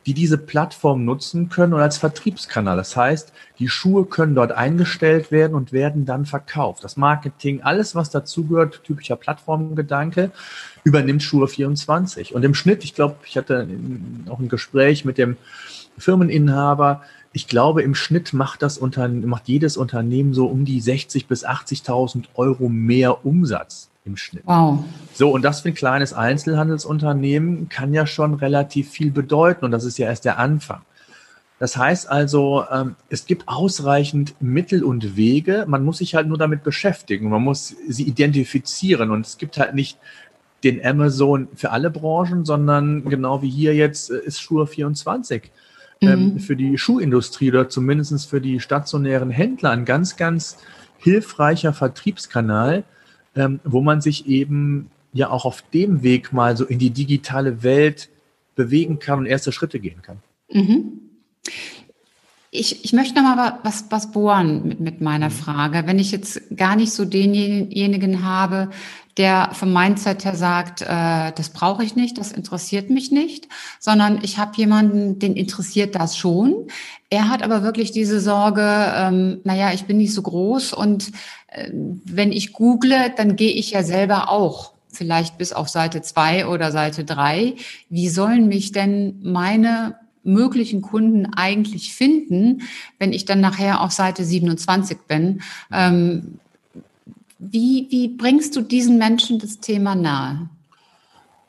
die 0.07 0.13
diese 0.13 0.37
Plattform 0.37 1.03
nutzen 1.03 1.49
können 1.49 1.73
und 1.73 1.81
als 1.81 1.97
Vertriebskanal. 1.97 2.77
Das 2.77 2.95
heißt, 2.95 3.33
die 3.59 3.67
Schuhe 3.67 4.05
können 4.05 4.35
dort 4.35 4.53
eingestellt 4.53 5.31
werden 5.31 5.53
und 5.53 5.73
werden 5.73 6.05
dann 6.05 6.25
verkauft. 6.25 6.85
Das 6.85 6.95
Marketing, 6.95 7.61
alles, 7.61 7.93
was 7.93 8.09
dazugehört, 8.09 8.85
typischer 8.85 9.17
Plattformgedanke, 9.17 10.31
übernimmt 10.85 11.23
Schuhe 11.23 11.49
24. 11.49 12.33
Und 12.33 12.45
im 12.45 12.53
Schnitt, 12.53 12.85
ich 12.85 12.95
glaube, 12.95 13.17
ich 13.25 13.35
hatte 13.35 13.67
auch 14.29 14.39
ein 14.39 14.47
Gespräch 14.47 15.03
mit 15.03 15.17
dem 15.17 15.35
Firmeninhaber, 15.97 17.01
ich 17.33 17.47
glaube, 17.47 17.83
im 17.83 17.93
Schnitt 17.93 18.31
macht 18.31 18.61
das 18.61 18.77
Unternehmen, 18.77 19.27
macht 19.27 19.49
jedes 19.49 19.75
Unternehmen 19.75 20.33
so 20.33 20.47
um 20.47 20.63
die 20.63 20.79
60 20.79 21.27
bis 21.27 21.45
80.000 21.45 22.23
Euro 22.35 22.69
mehr 22.69 23.25
Umsatz 23.25 23.89
im 24.07 24.17
Schnitt. 24.17 24.43
Wow. 24.45 24.83
So, 25.13 25.29
und 25.31 25.43
das 25.43 25.61
für 25.61 25.69
ein 25.69 25.75
kleines 25.75 26.13
Einzelhandelsunternehmen 26.13 27.69
kann 27.69 27.93
ja 27.93 28.07
schon 28.07 28.33
relativ 28.33 28.89
viel 28.89 29.11
bedeuten 29.11 29.65
und 29.65 29.71
das 29.71 29.83
ist 29.83 29.97
ja 29.99 30.07
erst 30.07 30.25
der 30.25 30.39
Anfang. 30.39 30.81
Das 31.59 31.75
heißt 31.75 32.09
also, 32.09 32.65
ähm, 32.71 32.95
es 33.09 33.25
gibt 33.25 33.47
ausreichend 33.47 34.35
Mittel 34.39 34.83
und 34.83 35.15
Wege. 35.15 35.65
Man 35.67 35.83
muss 35.83 35.97
sich 35.97 36.13
halt 36.13 36.27
nur 36.27 36.37
damit 36.37 36.63
beschäftigen. 36.63 37.29
Man 37.29 37.41
muss 37.41 37.75
sie 37.87 38.03
identifizieren. 38.03 39.09
Und 39.09 39.25
es 39.25 39.39
gibt 39.39 39.57
halt 39.57 39.73
nicht 39.73 39.97
den 40.63 40.83
Amazon 40.85 41.47
für 41.55 41.71
alle 41.71 41.89
Branchen, 41.89 42.45
sondern 42.45 43.05
genau 43.05 43.41
wie 43.41 43.49
hier 43.49 43.73
jetzt 43.73 44.11
äh, 44.11 44.19
ist 44.19 44.39
Schuhe 44.39 44.67
24 44.67 45.51
ähm, 46.01 46.33
mhm. 46.33 46.39
für 46.39 46.55
die 46.55 46.77
Schuhindustrie 46.77 47.49
oder 47.49 47.69
zumindest 47.69 48.29
für 48.29 48.41
die 48.41 48.59
stationären 48.59 49.31
Händler 49.31 49.71
ein 49.71 49.85
ganz, 49.85 50.15
ganz 50.15 50.57
hilfreicher 50.99 51.73
Vertriebskanal, 51.73 52.83
ähm, 53.37 53.59
wo 53.63 53.81
man 53.81 54.01
sich 54.01 54.27
eben 54.27 54.89
ja 55.13 55.29
auch 55.29 55.45
auf 55.45 55.61
dem 55.73 56.03
Weg 56.03 56.33
mal 56.33 56.57
so 56.57 56.65
in 56.65 56.79
die 56.79 56.89
digitale 56.89 57.63
Welt 57.63 58.09
bewegen 58.55 58.99
kann 58.99 59.19
und 59.19 59.25
erste 59.25 59.51
Schritte 59.51 59.79
gehen 59.79 60.01
kann. 60.01 60.17
Mhm. 60.51 60.99
Ich, 62.49 62.85
ich 62.85 62.93
möchte 62.93 63.15
noch 63.15 63.35
mal 63.35 63.59
was, 63.63 63.85
was 63.89 64.11
bohren 64.11 64.67
mit, 64.67 64.79
mit 64.79 65.01
meiner 65.01 65.29
mhm. 65.29 65.33
Frage. 65.33 65.83
Wenn 65.85 65.99
ich 65.99 66.11
jetzt 66.11 66.41
gar 66.55 66.75
nicht 66.75 66.93
so 66.93 67.05
denjenigen 67.05 68.23
habe, 68.23 68.69
der 69.17 69.49
vom 69.53 69.73
Mindset 69.73 70.25
her 70.25 70.35
sagt, 70.35 70.81
äh, 70.81 71.31
das 71.35 71.49
brauche 71.49 71.83
ich 71.83 71.95
nicht, 71.95 72.17
das 72.17 72.31
interessiert 72.31 72.89
mich 72.89 73.11
nicht, 73.11 73.47
sondern 73.79 74.19
ich 74.23 74.37
habe 74.37 74.51
jemanden, 74.55 75.19
den 75.19 75.35
interessiert 75.35 75.95
das 75.95 76.15
schon. 76.15 76.67
Er 77.09 77.29
hat 77.29 77.41
aber 77.41 77.63
wirklich 77.63 77.91
diese 77.91 78.19
Sorge, 78.19 78.61
ähm, 78.63 79.41
naja, 79.43 79.73
ich 79.73 79.85
bin 79.85 79.97
nicht 79.97 80.13
so 80.13 80.21
groß 80.21 80.73
und 80.73 81.11
äh, 81.47 81.69
wenn 81.73 82.31
ich 82.31 82.53
google, 82.53 83.11
dann 83.15 83.35
gehe 83.35 83.51
ich 83.51 83.71
ja 83.71 83.83
selber 83.83 84.29
auch 84.29 84.73
vielleicht 84.89 85.37
bis 85.37 85.53
auf 85.53 85.67
Seite 85.67 86.01
zwei 86.01 86.47
oder 86.47 86.71
Seite 86.71 87.03
drei. 87.03 87.55
Wie 87.89 88.09
sollen 88.09 88.47
mich 88.47 88.71
denn 88.71 89.19
meine 89.23 89.95
möglichen 90.27 90.81
Kunden 90.81 91.25
eigentlich 91.33 91.93
finden, 91.93 92.61
wenn 92.99 93.13
ich 93.13 93.25
dann 93.25 93.39
nachher 93.39 93.81
auf 93.81 93.91
Seite 93.91 94.23
27 94.23 94.99
bin? 95.07 95.41
Ähm, 95.71 96.39
wie, 97.39 97.87
wie 97.89 98.09
bringst 98.09 98.55
du 98.55 98.61
diesen 98.61 98.97
Menschen 98.97 99.39
das 99.39 99.59
Thema 99.59 99.95
nahe? 99.95 100.49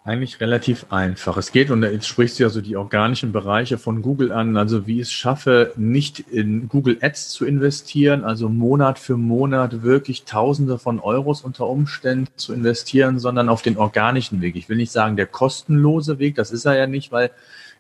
Eigentlich 0.05 0.41
relativ 0.41 0.87
einfach. 0.89 1.37
Es 1.37 1.53
geht, 1.53 1.71
und 1.71 1.83
jetzt 1.83 2.09
sprichst 2.09 2.39
du 2.39 2.45
ja 2.45 2.49
so 2.49 2.63
die 2.63 2.77
organischen 2.79 3.31
Bereiche 3.31 3.77
von 3.77 4.01
Google 4.01 4.33
an, 4.33 4.57
also 4.57 4.87
wie 4.87 4.97
ich 4.97 5.09
es 5.09 5.13
schaffe, 5.13 5.75
nicht 5.77 6.21
in 6.21 6.67
Google 6.67 6.97
Ads 7.03 7.29
zu 7.29 7.45
investieren, 7.45 8.25
also 8.25 8.49
Monat 8.49 8.99
für 8.99 9.19
Monat 9.19 9.83
wirklich 9.83 10.25
Tausende 10.25 10.79
von 10.79 10.99
Euros 10.99 11.43
unter 11.43 11.67
Umständen 11.67 12.29
zu 12.37 12.55
investieren, 12.55 13.19
sondern 13.19 13.51
auf 13.51 13.61
den 13.61 13.77
organischen 13.77 14.41
Weg. 14.41 14.57
Ich 14.57 14.71
will 14.71 14.79
nicht 14.79 14.93
sagen 14.93 15.17
der 15.17 15.27
kostenlose 15.27 16.19
Weg, 16.19 16.37
das 16.37 16.53
ist 16.53 16.65
er 16.65 16.79
ja 16.79 16.87
nicht, 16.87 17.13
weil 17.13 17.31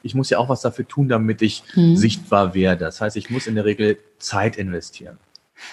ich 0.02 0.14
muss 0.14 0.30
ja 0.30 0.38
auch 0.38 0.48
was 0.48 0.60
dafür 0.60 0.86
tun, 0.86 1.08
damit 1.08 1.42
ich 1.42 1.62
hm. 1.72 1.96
sichtbar 1.96 2.54
werde. 2.54 2.84
Das 2.84 3.00
heißt, 3.00 3.16
ich 3.16 3.30
muss 3.30 3.46
in 3.46 3.54
der 3.54 3.64
Regel 3.64 3.98
Zeit 4.18 4.56
investieren. 4.56 5.18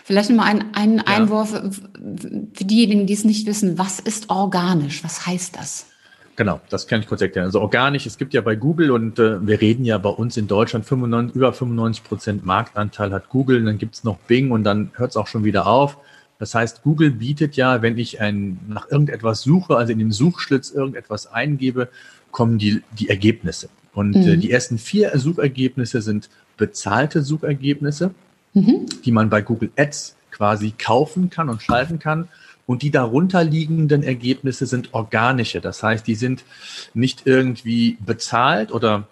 Vielleicht 0.04 0.30
nochmal 0.30 0.48
ein, 0.48 0.74
ein 0.74 0.98
ja. 0.98 1.04
Einwurf 1.06 1.50
für 1.52 2.64
diejenigen, 2.64 3.06
die 3.06 3.14
es 3.14 3.24
nicht 3.24 3.46
wissen. 3.46 3.78
Was 3.78 4.00
ist 4.00 4.30
organisch? 4.30 5.04
Was 5.04 5.26
heißt 5.26 5.56
das? 5.56 5.88
Genau, 6.36 6.60
das 6.70 6.88
kann 6.88 7.00
ich 7.00 7.08
kurz 7.08 7.22
erklären. 7.22 7.46
Also 7.46 7.62
organisch, 7.62 8.06
es 8.06 8.18
gibt 8.18 8.34
ja 8.34 8.42
bei 8.42 8.56
Google 8.56 8.92
und 8.92 9.20
äh, 9.20 9.46
wir 9.46 9.62
reden 9.62 9.86
ja 9.86 9.98
bei 9.98 10.10
uns 10.10 10.36
in 10.36 10.48
Deutschland 10.48 10.86
95, 10.86 11.36
über 11.36 11.54
95 11.54 12.04
Prozent 12.04 12.46
Marktanteil 12.46 13.14
hat 13.14 13.30
Google, 13.30 13.60
und 13.60 13.66
dann 13.68 13.78
gibt 13.78 13.96
es 13.96 14.04
noch 14.04 14.18
Bing 14.18 14.52
und 14.52 14.66
dann 14.66 14.92
hört 14.96 15.12
es 15.12 15.18
auch 15.18 15.28
schon 15.28 15.46
wieder 15.46 15.66
auf. 15.66 15.98
Das 16.38 16.54
heißt, 16.54 16.84
Google 16.84 17.12
bietet 17.12 17.56
ja, 17.56 17.82
wenn 17.82 17.98
ich 17.98 18.20
ein, 18.20 18.60
nach 18.68 18.92
irgendetwas 18.92 19.44
suche, 19.44 19.78
also 19.78 19.94
in 19.94 20.00
den 20.00 20.12
Suchschlitz 20.12 20.72
irgendetwas 20.72 21.28
eingebe, 21.28 21.88
kommen 22.32 22.58
die, 22.58 22.84
die 23.00 23.08
Ergebnisse. 23.08 23.70
Und 23.96 24.16
äh, 24.16 24.20
mhm. 24.20 24.28
äh, 24.28 24.38
die 24.38 24.52
ersten 24.52 24.78
vier 24.78 25.18
Suchergebnisse 25.18 26.02
sind 26.02 26.30
bezahlte 26.58 27.24
Suchergebnisse 27.24 28.14
mhm. 28.56 28.86
die 29.04 29.12
man 29.12 29.30
bei 29.30 29.42
Google 29.42 29.72
Ads 29.78 30.16
quasi 30.32 30.74
kaufen 30.78 31.30
kann 31.30 31.50
und 31.50 31.62
schalten 31.62 32.00
kann. 32.00 32.28
Und 32.66 32.82
die 32.82 32.90
darunter 32.90 33.44
liegenden 33.44 34.02
Ergebnisse 34.02 34.66
sind 34.66 34.94
organische. 34.96 35.62
Das 35.62 35.84
heißt, 35.84 36.08
die 36.08 36.16
sind 36.16 36.44
nicht 36.96 37.24
irgendwie 37.26 37.98
bezahlt 38.04 38.72
oder 38.72 39.08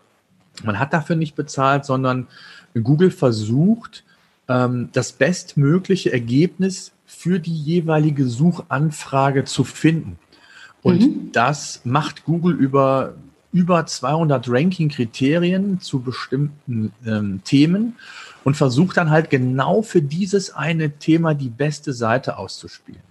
man 0.64 0.80
hat 0.80 0.92
dafür 0.92 1.16
nicht 1.16 1.36
bezahlt, 1.36 1.86
sondern 1.86 2.28
Google 2.74 3.12
versucht, 3.12 4.04
ähm, 4.48 4.90
das 4.94 5.12
bestmögliche 5.12 6.12
Ergebnis 6.12 6.92
für 7.06 7.40
die 7.40 7.56
jeweilige 7.56 8.28
Suchanfrage 8.28 9.44
zu 9.46 9.64
finden. 9.64 10.18
Und 10.82 11.02
mhm. 11.02 11.32
das 11.32 11.82
macht 11.84 12.26
Google 12.26 12.56
über 12.56 13.14
über 13.54 13.86
200 13.86 14.50
Ranking-Kriterien 14.50 15.80
zu 15.80 16.02
bestimmten 16.02 16.92
ähm, 17.06 17.42
Themen 17.46 17.96
und 18.44 18.58
versucht 18.58 18.98
dann 18.98 19.12
halt 19.12 19.30
genau 19.30 19.82
für 19.82 20.02
dieses 20.02 20.54
eine 20.54 20.98
Thema 20.98 21.34
die 21.36 21.50
beste 21.50 21.94
Seite 21.94 22.38
auszuspielen. 22.38 23.02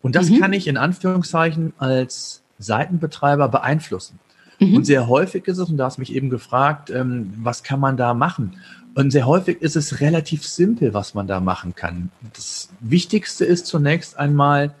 Und 0.00 0.14
das 0.14 0.30
mhm. 0.30 0.40
kann 0.40 0.52
ich 0.52 0.68
in 0.68 0.76
Anführungszeichen 0.76 1.74
als 1.78 2.42
Seitenbetreiber 2.58 3.48
beeinflussen. 3.48 4.18
Mhm. 4.60 4.76
Und 4.76 4.84
sehr 4.84 5.08
häufig 5.08 5.46
ist 5.48 5.58
es, 5.58 5.68
und 5.68 5.76
da 5.76 5.86
hast 5.86 5.98
mich 5.98 6.14
eben 6.14 6.30
gefragt, 6.30 6.90
ähm, 6.90 7.34
was 7.38 7.62
kann 7.62 7.80
man 7.80 7.96
da 7.96 8.14
machen? 8.14 8.56
Und 8.94 9.10
sehr 9.10 9.26
häufig 9.26 9.60
ist 9.60 9.76
es 9.76 10.00
relativ 10.00 10.46
simpel, 10.46 10.94
was 10.94 11.14
man 11.14 11.26
da 11.26 11.40
machen 11.40 11.74
kann. 11.74 12.10
Das 12.32 12.70
Wichtigste 12.80 13.44
ist 13.44 13.66
zunächst 13.66 14.18
einmal, 14.18 14.74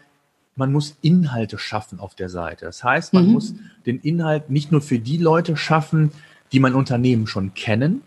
man 0.60 0.72
muss 0.72 0.96
Inhalte 1.00 1.58
schaffen 1.58 1.98
auf 1.98 2.14
der 2.14 2.28
Seite. 2.28 2.66
Das 2.66 2.84
heißt, 2.84 3.14
man 3.14 3.26
mhm. 3.26 3.32
muss 3.32 3.54
den 3.86 3.98
Inhalt 3.98 4.50
nicht 4.50 4.70
nur 4.70 4.82
für 4.82 4.98
die 4.98 5.16
Leute 5.16 5.56
schaffen, 5.56 6.12
die 6.52 6.60
mein 6.60 6.74
Unternehmen 6.74 7.26
schon 7.26 7.54
kennen, 7.54 8.02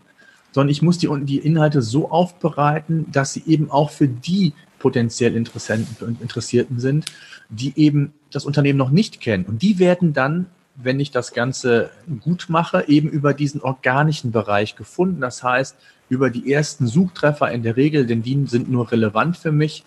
sondern 0.52 0.70
ich 0.70 0.84
muss 0.84 1.00
die, 1.00 1.10
die 1.24 1.40
Inhalte 1.40 1.82
so 1.82 2.12
aufbereiten, 2.12 3.08
dass 3.12 3.34
sie 3.34 3.44
eben 3.48 3.72
auch 3.72 3.90
für 3.90 4.08
die 4.08 4.54
potenziell 4.78 5.36
Interessenten, 5.36 6.18
Interessierten 6.22 6.80
sind, 6.80 7.06
die 7.50 7.74
eben 7.76 8.14
das 8.32 8.46
Unternehmen 8.46 8.78
noch 8.78 8.92
nicht 8.92 9.20
kennen. 9.20 9.46
Und 9.46 9.64
die 9.64 9.80
werden 9.80 10.14
dann, 10.14 10.46
wenn 10.76 11.00
ich 11.00 11.12
das 11.12 11.34
Ganze 11.34 11.92
gut 12.22 12.48
mache, 12.50 12.86
eben 12.88 13.10
über 13.10 13.34
diesen 13.34 13.62
organischen 13.62 14.32
Bereich 14.32 14.76
gefunden. 14.76 15.22
Das 15.22 15.44
heißt, 15.44 15.76
über 16.10 16.30
die 16.30 16.52
ersten 16.52 16.88
Suchtreffer 16.88 17.52
in 17.52 17.64
der 17.64 17.78
Regel, 17.78 18.06
denn 18.06 18.24
die 18.24 18.46
sind 18.48 18.70
nur 18.70 18.92
relevant 18.92 19.38
für 19.38 19.52
mich, 19.52 19.84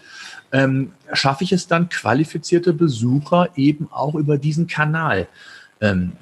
ähm, 0.52 0.92
schaffe 1.12 1.44
ich 1.44 1.52
es 1.52 1.66
dann, 1.66 1.88
qualifizierte 1.88 2.72
Besucher 2.72 3.48
eben 3.56 3.88
auch 3.90 4.14
über 4.14 4.38
diesen 4.38 4.66
Kanal 4.66 5.28
ähm, 5.80 6.12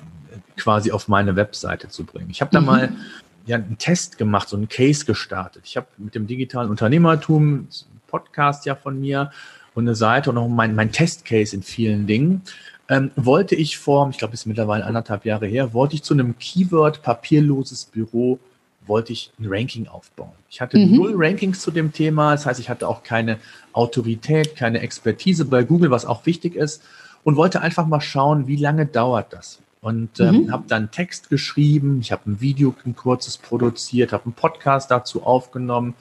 quasi 0.57 0.93
auf 0.93 1.09
meine 1.09 1.37
Webseite 1.37 1.89
zu 1.89 2.05
bringen. 2.05 2.31
Ich 2.31 2.41
habe 2.41 2.51
da 2.53 2.61
mhm. 2.61 2.67
mal 2.67 2.93
ja, 3.47 3.57
einen 3.57 3.79
Test 3.79 4.19
gemacht, 4.19 4.49
so 4.49 4.57
einen 4.57 4.69
Case 4.69 5.05
gestartet. 5.05 5.63
Ich 5.67 5.77
habe 5.77 5.87
mit 5.99 6.15
dem 6.15 6.27
digitalen 6.27 6.71
Unternehmertum, 6.71 7.69
Podcast 8.07 8.65
ja 8.65 8.75
von 8.75 9.01
mir, 9.01 9.31
und 9.75 9.85
eine 9.85 9.97
Seite 9.97 10.31
und 10.31 10.39
auch 10.39 10.49
mein, 10.49 10.75
mein 10.75 10.93
Testcase 10.93 11.57
in 11.57 11.63
vielen 11.63 12.07
Dingen, 12.07 12.43
ähm, 12.89 13.11
wollte 13.17 13.55
ich 13.55 13.79
vor, 13.79 14.09
ich 14.11 14.19
glaube, 14.19 14.35
es 14.35 14.41
ist 14.41 14.47
mittlerweile 14.47 14.85
anderthalb 14.85 15.25
Jahre 15.25 15.47
her, 15.47 15.73
wollte 15.73 15.95
ich 15.95 16.03
zu 16.03 16.15
einem 16.15 16.39
Keyword 16.39 17.03
papierloses 17.03 17.87
Büro, 17.87 18.39
wollte 18.87 19.13
ich 19.13 19.33
ein 19.39 19.47
Ranking 19.49 19.89
aufbauen. 19.89 20.33
Ich 20.51 20.61
hatte 20.61 20.79
mhm. 20.79 20.97
null 20.97 21.13
Rankings 21.17 21.61
zu 21.61 21.71
dem 21.71 21.93
Thema, 21.93 22.33
das 22.33 22.45
heißt, 22.47 22.61
ich 22.61 22.69
hatte 22.69 22.87
auch 22.87 23.03
keine 23.03 23.39
Autorität, 23.73 24.57
keine 24.57 24.81
Expertise 24.81 25.47
bei 25.47 25.63
Google, 25.63 25.91
was 25.91 26.05
auch 26.05 26.27
wichtig 26.27 26.55
ist, 26.55 26.83
und 27.23 27.37
wollte 27.37 27.63
einfach 27.63 27.87
mal 27.87 28.03
schauen, 28.03 28.47
wie 28.47 28.57
lange 28.57 28.85
dauert 28.85 29.33
das. 29.33 29.59
Und 29.85 30.19
ähm, 30.19 30.45
mhm. 30.45 30.51
habe 30.51 30.65
dann 30.67 30.91
Text 30.91 31.29
geschrieben, 31.29 31.99
ich 32.01 32.11
habe 32.11 32.31
ein 32.31 32.41
Video, 32.41 32.75
ein 32.87 32.97
kurzes 32.97 33.37
produziert, 33.37 34.15
habe 34.15 34.25
einen 34.25 34.33
Podcast 34.33 34.91
dazu 34.91 35.25
aufgenommen, 35.25 35.93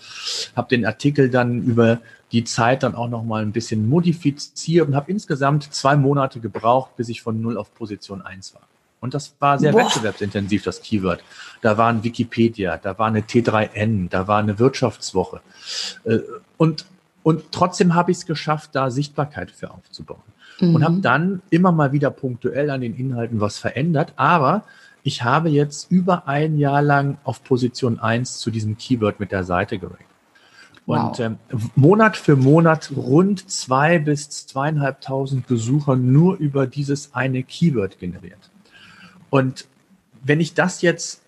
habe 0.55 0.69
den 0.69 0.85
Artikel 0.85 1.29
dann 1.29 1.61
über 1.63 1.99
die 2.31 2.45
Zeit 2.45 2.83
dann 2.83 2.95
auch 2.95 3.09
noch 3.09 3.25
mal 3.25 3.41
ein 3.41 3.51
bisschen 3.51 3.89
modifiziert 3.89 4.87
und 4.87 4.95
habe 4.95 5.11
insgesamt 5.11 5.73
zwei 5.73 5.97
Monate 5.97 6.39
gebraucht, 6.39 6.95
bis 6.95 7.09
ich 7.09 7.21
von 7.21 7.41
null 7.41 7.57
auf 7.57 7.75
Position 7.75 8.21
eins 8.21 8.53
war. 8.53 8.61
Und 9.01 9.13
das 9.13 9.35
war 9.39 9.59
sehr 9.59 9.73
Boah. 9.73 9.81
wettbewerbsintensiv, 9.81 10.63
das 10.63 10.81
Keyword. 10.81 11.21
Da 11.61 11.77
war 11.77 11.89
ein 11.89 12.05
Wikipedia, 12.05 12.77
da 12.77 12.97
war 12.97 13.07
eine 13.07 13.19
T3N, 13.19 14.07
da 14.07 14.29
war 14.29 14.39
eine 14.39 14.59
Wirtschaftswoche. 14.59 15.41
Äh, 16.05 16.19
und, 16.55 16.85
und 17.21 17.51
trotzdem 17.51 17.95
habe 17.95 18.11
ich 18.11 18.19
es 18.19 18.25
geschafft, 18.25 18.69
da 18.75 18.89
Sichtbarkeit 18.91 19.51
für 19.51 19.71
aufzubauen. 19.71 20.23
Mhm. 20.59 20.75
Und 20.75 20.83
habe 20.83 20.99
dann 21.01 21.41
immer 21.49 21.71
mal 21.71 21.91
wieder 21.91 22.11
punktuell 22.11 22.69
an 22.69 22.81
den 22.81 22.95
Inhalten 22.95 23.39
was 23.39 23.57
verändert. 23.57 24.13
Aber 24.15 24.63
ich 25.03 25.23
habe 25.23 25.49
jetzt 25.49 25.91
über 25.91 26.27
ein 26.27 26.57
Jahr 26.57 26.81
lang 26.81 27.17
auf 27.23 27.43
Position 27.43 27.99
eins 27.99 28.39
zu 28.39 28.51
diesem 28.51 28.77
Keyword 28.77 29.19
mit 29.19 29.31
der 29.31 29.43
Seite 29.43 29.77
gerankt. 29.77 30.05
Und 30.85 30.97
wow. 30.97 31.19
ähm, 31.19 31.37
Monat 31.75 32.17
für 32.17 32.35
Monat 32.35 32.91
rund 32.95 33.49
zwei 33.49 33.99
bis 33.99 34.47
zweieinhalbtausend 34.47 35.47
Besucher 35.47 35.95
nur 35.95 36.37
über 36.37 36.67
dieses 36.67 37.13
eine 37.13 37.43
Keyword 37.43 37.99
generiert. 37.99 38.51
Und 39.29 39.65
wenn 40.23 40.39
ich 40.39 40.53
das 40.53 40.81
jetzt 40.81 41.21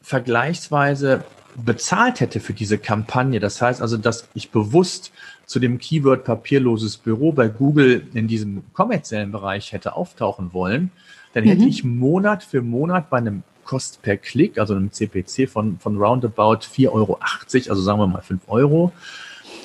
vergleichsweise 0.00 1.24
bezahlt 1.56 2.20
hätte 2.20 2.40
für 2.40 2.52
diese 2.52 2.78
Kampagne, 2.78 3.40
das 3.40 3.60
heißt 3.60 3.80
also, 3.80 3.96
dass 3.96 4.28
ich 4.34 4.50
bewusst 4.50 5.12
zu 5.46 5.58
dem 5.58 5.78
Keyword 5.78 6.24
papierloses 6.24 6.96
Büro 6.96 7.32
bei 7.32 7.48
Google 7.48 8.06
in 8.14 8.28
diesem 8.28 8.62
kommerziellen 8.72 9.32
Bereich 9.32 9.72
hätte 9.72 9.96
auftauchen 9.96 10.52
wollen, 10.52 10.90
dann 11.32 11.44
hätte 11.44 11.62
mhm. 11.62 11.68
ich 11.68 11.84
Monat 11.84 12.42
für 12.42 12.62
Monat 12.62 13.10
bei 13.10 13.18
einem 13.18 13.42
Kost 13.64 14.02
per 14.02 14.16
Klick, 14.16 14.58
also 14.58 14.74
einem 14.74 14.92
CPC 14.92 15.48
von, 15.48 15.78
von 15.78 15.96
roundabout 15.96 16.58
4,80 16.58 16.90
Euro, 16.90 17.18
also 17.20 17.74
sagen 17.82 17.98
wir 17.98 18.06
mal 18.06 18.22
5 18.22 18.42
Euro, 18.48 18.92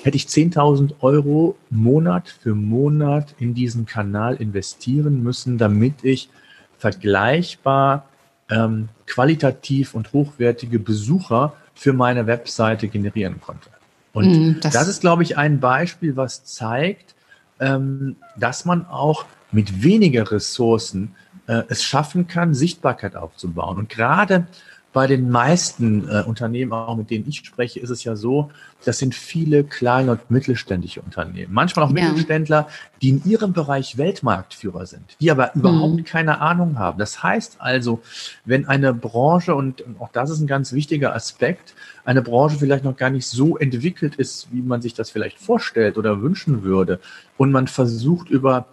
hätte 0.03 0.17
ich 0.17 0.25
10.000 0.25 0.95
Euro 1.01 1.57
Monat 1.69 2.29
für 2.29 2.55
Monat 2.55 3.35
in 3.37 3.53
diesen 3.53 3.85
Kanal 3.85 4.35
investieren 4.35 5.21
müssen, 5.21 5.57
damit 5.57 6.03
ich 6.03 6.29
vergleichbar 6.77 8.05
ähm, 8.49 8.89
qualitativ 9.05 9.93
und 9.93 10.13
hochwertige 10.13 10.79
Besucher 10.79 11.53
für 11.75 11.93
meine 11.93 12.25
Webseite 12.27 12.87
generieren 12.87 13.41
konnte. 13.41 13.69
Und 14.13 14.27
mm, 14.27 14.59
das, 14.61 14.73
das, 14.73 14.87
ist, 14.87 15.01
glaube 15.01 15.23
ich, 15.23 15.37
ein 15.37 15.59
Beispiel, 15.59 16.15
was 16.15 16.43
zeigt, 16.45 17.15
ähm, 17.59 18.15
dass 18.37 18.65
man 18.65 18.85
auch 18.85 19.25
mit 19.51 19.83
weniger 19.83 20.31
Ressourcen 20.31 21.15
äh, 21.47 21.63
es 21.69 21.83
schaffen 21.83 22.27
kann, 22.27 22.53
Sichtbarkeit 22.53 23.15
aufzubauen. 23.15 23.77
Und 23.77 23.89
gerade 23.89 24.47
bei 24.91 25.05
den 25.05 25.29
meisten 25.29 26.09
äh, 26.09 26.23
Unternehmen, 26.25 26.73
auch 26.73 26.95
mit 26.95 27.11
denen 27.11 27.27
ich 27.27 27.37
spreche, 27.37 27.79
ist 27.79 27.91
es 27.91 28.03
ja 28.03 28.15
so, 28.15 28.49
das 28.85 28.97
sind 28.97 29.13
viele 29.13 29.63
kleine 29.63 30.11
und 30.11 30.31
mittelständische 30.31 31.01
Unternehmen. 31.01 31.53
Manchmal 31.53 31.85
auch 31.85 31.95
ja. 31.95 32.09
Mittelständler, 32.09 32.67
die 33.01 33.09
in 33.09 33.23
ihrem 33.25 33.53
Bereich 33.53 33.97
Weltmarktführer 33.97 34.85
sind, 34.87 35.15
die 35.21 35.29
aber 35.29 35.53
überhaupt 35.53 35.97
mhm. 35.97 36.03
keine 36.05 36.41
Ahnung 36.41 36.79
haben. 36.79 36.97
Das 36.97 37.21
heißt 37.21 37.57
also, 37.59 38.01
wenn 38.45 38.67
eine 38.67 38.93
Branche, 38.93 39.53
und 39.53 39.83
auch 39.99 40.09
das 40.11 40.31
ist 40.31 40.39
ein 40.39 40.47
ganz 40.47 40.73
wichtiger 40.73 41.13
Aspekt, 41.13 41.75
eine 42.03 42.23
Branche 42.23 42.57
vielleicht 42.57 42.83
noch 42.83 42.97
gar 42.97 43.11
nicht 43.11 43.27
so 43.27 43.57
entwickelt 43.57 44.15
ist, 44.15 44.47
wie 44.51 44.61
man 44.61 44.81
sich 44.81 44.95
das 44.95 45.11
vielleicht 45.11 45.37
vorstellt 45.37 45.97
oder 45.97 46.21
wünschen 46.21 46.63
würde, 46.63 46.99
und 47.37 47.51
man 47.51 47.67
versucht 47.67 48.29
über 48.29 48.65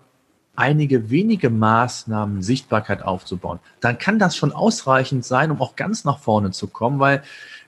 einige 0.57 1.11
wenige 1.11 1.51
Maßnahmen 1.51 2.42
Sichtbarkeit 2.42 3.03
aufzubauen, 3.03 3.61
dann 3.81 3.99
kann 3.99 4.19
das 4.19 4.37
schon 4.37 4.53
ausreichend 4.53 5.25
sein, 5.25 5.51
um 5.51 5.61
auch 5.61 5.77
ganz 5.77 6.05
nach 6.05 6.19
vorne 6.19 6.51
zu 6.51 6.66
kommen, 6.66 6.99
weil 6.99 7.23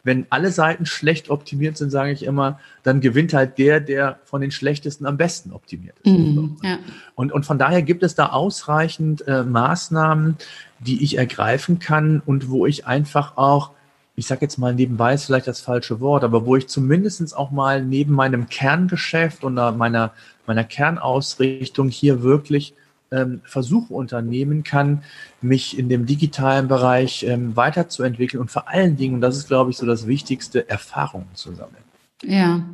wenn 0.05 0.27
alle 0.31 0.51
Seiten 0.51 0.87
schlecht 0.87 1.29
optimiert 1.29 1.77
sind, 1.77 1.90
sage 1.90 2.12
ich 2.12 2.24
immer, 2.24 2.59
dann 2.83 3.01
gewinnt 3.01 3.35
halt 3.35 3.59
der, 3.59 3.81
der 3.81 4.18
von 4.24 4.40
den 4.40 4.51
schlechtesten 4.51 5.07
am 5.07 5.16
besten 5.16 5.53
optimiert 5.53 5.96
ist. 6.03 6.11
Mhm, 6.11 6.57
ja. 6.62 6.79
und, 7.14 7.33
und 7.33 7.44
von 7.44 7.59
daher 7.59 7.83
gibt 7.83 8.03
es 8.03 8.14
da 8.14 8.31
ausreichend 8.31 9.27
äh, 9.29 9.42
Maßnahmen, 9.42 10.37
die 10.79 11.03
ich 11.03 11.18
ergreifen 11.18 11.79
kann 11.79 12.22
und 12.24 12.48
wo 12.48 12.64
ich 12.64 12.87
einfach 12.87 13.37
auch 13.37 13.72
ich 14.18 14.26
sage 14.26 14.40
jetzt 14.42 14.59
mal 14.59 14.74
nebenbei 14.74 15.14
ist 15.14 15.26
vielleicht 15.26 15.46
das 15.46 15.61
falsche 15.61 16.00
Wort, 16.00 16.24
aber 16.24 16.44
wo 16.44 16.57
ich 16.57 16.66
zumindest 16.66 17.37
auch 17.37 17.52
mal 17.52 17.85
neben 17.85 18.14
meinem 18.14 18.48
Kerngeschäft 18.48 19.44
und 19.44 19.54
meiner, 19.54 20.12
meiner 20.44 20.64
Kernausrichtung 20.64 21.88
hier 21.88 22.24
wirklich 22.24 22.74
ähm, 23.12 23.40
Versuche 23.44 23.94
unternehmen 23.94 24.64
kann, 24.64 25.04
mich 25.40 25.78
in 25.78 25.88
dem 25.88 26.04
digitalen 26.04 26.66
Bereich 26.66 27.22
ähm, 27.22 27.54
weiterzuentwickeln 27.54 28.40
und 28.40 28.50
vor 28.50 28.68
allen 28.68 28.96
Dingen, 28.96 29.14
und 29.14 29.20
das 29.20 29.37
ist, 29.37 29.46
glaube 29.46 29.70
ich, 29.70 29.76
so 29.76 29.87
das 29.87 30.09
Wichtigste, 30.09 30.68
Erfahrungen 30.68 31.28
zu 31.35 31.54
sammeln. 31.54 31.85
Ja, 32.24 32.64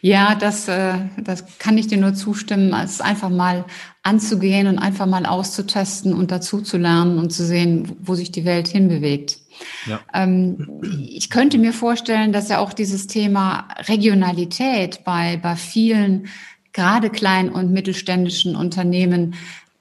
ja, 0.00 0.34
das, 0.34 0.66
äh, 0.66 0.94
das 1.22 1.58
kann 1.58 1.78
ich 1.78 1.86
dir 1.86 1.98
nur 1.98 2.14
zustimmen, 2.14 2.74
es 2.74 3.00
einfach 3.00 3.30
mal 3.30 3.64
anzugehen 4.02 4.66
und 4.66 4.78
einfach 4.78 5.06
mal 5.06 5.26
auszutesten 5.26 6.12
und 6.12 6.32
dazu 6.32 6.60
zu 6.60 6.76
lernen 6.76 7.18
und 7.18 7.32
zu 7.32 7.46
sehen, 7.46 7.96
wo 8.00 8.16
sich 8.16 8.32
die 8.32 8.44
Welt 8.44 8.66
hinbewegt. 8.66 9.38
Ja. 9.86 10.00
Ähm, 10.12 10.80
ich 11.08 11.30
könnte 11.30 11.58
mir 11.58 11.72
vorstellen, 11.72 12.32
dass 12.32 12.48
ja 12.48 12.58
auch 12.58 12.72
dieses 12.72 13.06
Thema 13.06 13.68
Regionalität 13.88 15.04
bei, 15.04 15.38
bei 15.42 15.56
vielen, 15.56 16.28
gerade 16.72 17.10
kleinen 17.10 17.48
und 17.48 17.72
mittelständischen 17.72 18.54
Unternehmen 18.54 19.34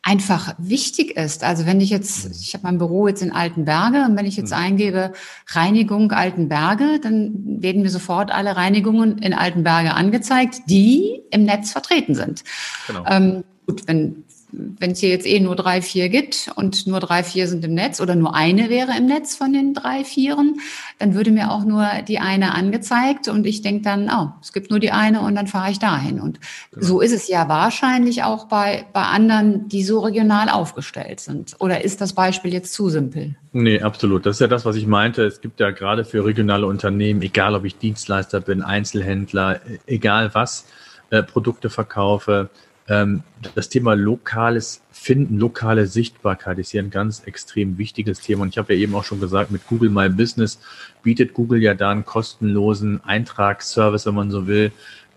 einfach 0.07 0.55
wichtig 0.57 1.17
ist. 1.17 1.43
Also 1.43 1.65
wenn 1.65 1.81
ich 1.81 1.89
jetzt, 1.89 2.25
mhm. 2.25 2.31
ich 2.31 2.53
habe 2.53 2.63
mein 2.63 2.77
Büro 2.77 3.09
jetzt 3.09 3.21
in 3.21 3.33
Altenberge 3.33 4.05
und 4.05 4.15
wenn 4.15 4.25
ich 4.25 4.37
jetzt 4.37 4.51
mhm. 4.51 4.57
eingebe 4.57 5.11
Reinigung 5.47 6.11
Altenberge, 6.13 6.99
dann 7.01 7.61
werden 7.61 7.81
mir 7.81 7.89
sofort 7.89 8.31
alle 8.31 8.55
Reinigungen 8.55 9.17
in 9.17 9.33
Altenberge 9.33 9.93
angezeigt, 9.93 10.61
die 10.67 11.21
im 11.29 11.43
Netz 11.43 11.71
vertreten 11.71 12.15
sind. 12.15 12.45
Genau. 12.87 13.03
Ähm, 13.05 13.43
gut, 13.67 13.87
wenn 13.87 14.23
wenn 14.51 14.91
es 14.91 14.99
hier 14.99 15.09
jetzt 15.09 15.27
eh 15.27 15.39
nur 15.39 15.55
drei, 15.55 15.81
vier 15.81 16.07
gibt 16.07 16.49
und 16.55 16.87
nur 16.87 16.99
drei, 17.01 17.23
vier 17.23 17.47
sind 17.47 17.65
im 17.65 17.73
Netz 17.73 17.99
oder 17.99 18.15
nur 18.15 18.33
eine 18.33 18.69
wäre 18.69 18.91
im 18.97 19.05
Netz 19.05 19.35
von 19.35 19.51
den 19.51 19.73
drei, 19.73 20.05
vieren, 20.05 20.61
dann 20.99 21.13
würde 21.15 21.31
mir 21.31 21.51
auch 21.51 21.65
nur 21.65 21.85
die 22.07 22.19
eine 22.19 22.55
angezeigt 22.55 23.27
und 23.27 23.45
ich 23.45 23.61
denke 23.61 23.83
dann, 23.83 24.09
oh, 24.09 24.29
es 24.41 24.53
gibt 24.53 24.69
nur 24.69 24.79
die 24.79 24.91
eine 24.91 25.21
und 25.21 25.35
dann 25.35 25.47
fahre 25.47 25.71
ich 25.71 25.79
dahin. 25.79 26.21
Und 26.21 26.39
genau. 26.71 26.85
so 26.85 27.01
ist 27.01 27.11
es 27.11 27.27
ja 27.27 27.49
wahrscheinlich 27.49 28.23
auch 28.23 28.45
bei, 28.45 28.85
bei 28.93 29.03
anderen, 29.03 29.67
die 29.67 29.83
so 29.83 29.99
regional 29.99 30.49
aufgestellt 30.49 31.19
sind. 31.19 31.55
Oder 31.59 31.83
ist 31.83 31.99
das 31.99 32.13
Beispiel 32.13 32.53
jetzt 32.53 32.73
zu 32.73 32.89
simpel? 32.89 33.35
Nee, 33.51 33.81
absolut. 33.81 34.25
Das 34.25 34.37
ist 34.37 34.39
ja 34.39 34.47
das, 34.47 34.63
was 34.63 34.77
ich 34.77 34.87
meinte. 34.87 35.25
Es 35.25 35.41
gibt 35.41 35.59
ja 35.59 35.71
gerade 35.71 36.05
für 36.05 36.23
regionale 36.23 36.67
Unternehmen, 36.67 37.21
egal 37.21 37.53
ob 37.53 37.65
ich 37.65 37.77
Dienstleister 37.77 38.39
bin, 38.39 38.61
Einzelhändler, 38.61 39.59
egal 39.87 40.33
was, 40.33 40.65
äh, 41.09 41.23
Produkte 41.23 41.69
verkaufe, 41.69 42.49
ähm, 42.87 43.23
das 43.55 43.69
Thema 43.69 43.95
lokales 43.95 44.81
Finden, 44.91 45.37
lokale 45.37 45.87
Sichtbarkeit 45.87 46.57
ist 46.57 46.71
hier 46.71 46.81
ein 46.81 46.89
ganz 46.89 47.23
extrem 47.25 47.77
wichtiges 47.77 48.21
Thema. 48.21 48.43
Und 48.43 48.49
ich 48.49 48.57
habe 48.57 48.73
ja 48.73 48.79
eben 48.79 48.95
auch 48.95 49.03
schon 49.03 49.19
gesagt, 49.19 49.51
mit 49.51 49.67
Google 49.67 49.89
My 49.89 50.09
Business 50.09 50.59
bietet 51.03 51.33
Google 51.33 51.61
ja 51.61 51.73
da 51.73 51.91
einen 51.91 52.05
kostenlosen 52.05 53.03
Eintragsservice, 53.03 54.05
wenn 54.05 54.15
man 54.15 54.31
so 54.31 54.47
will, 54.47 54.71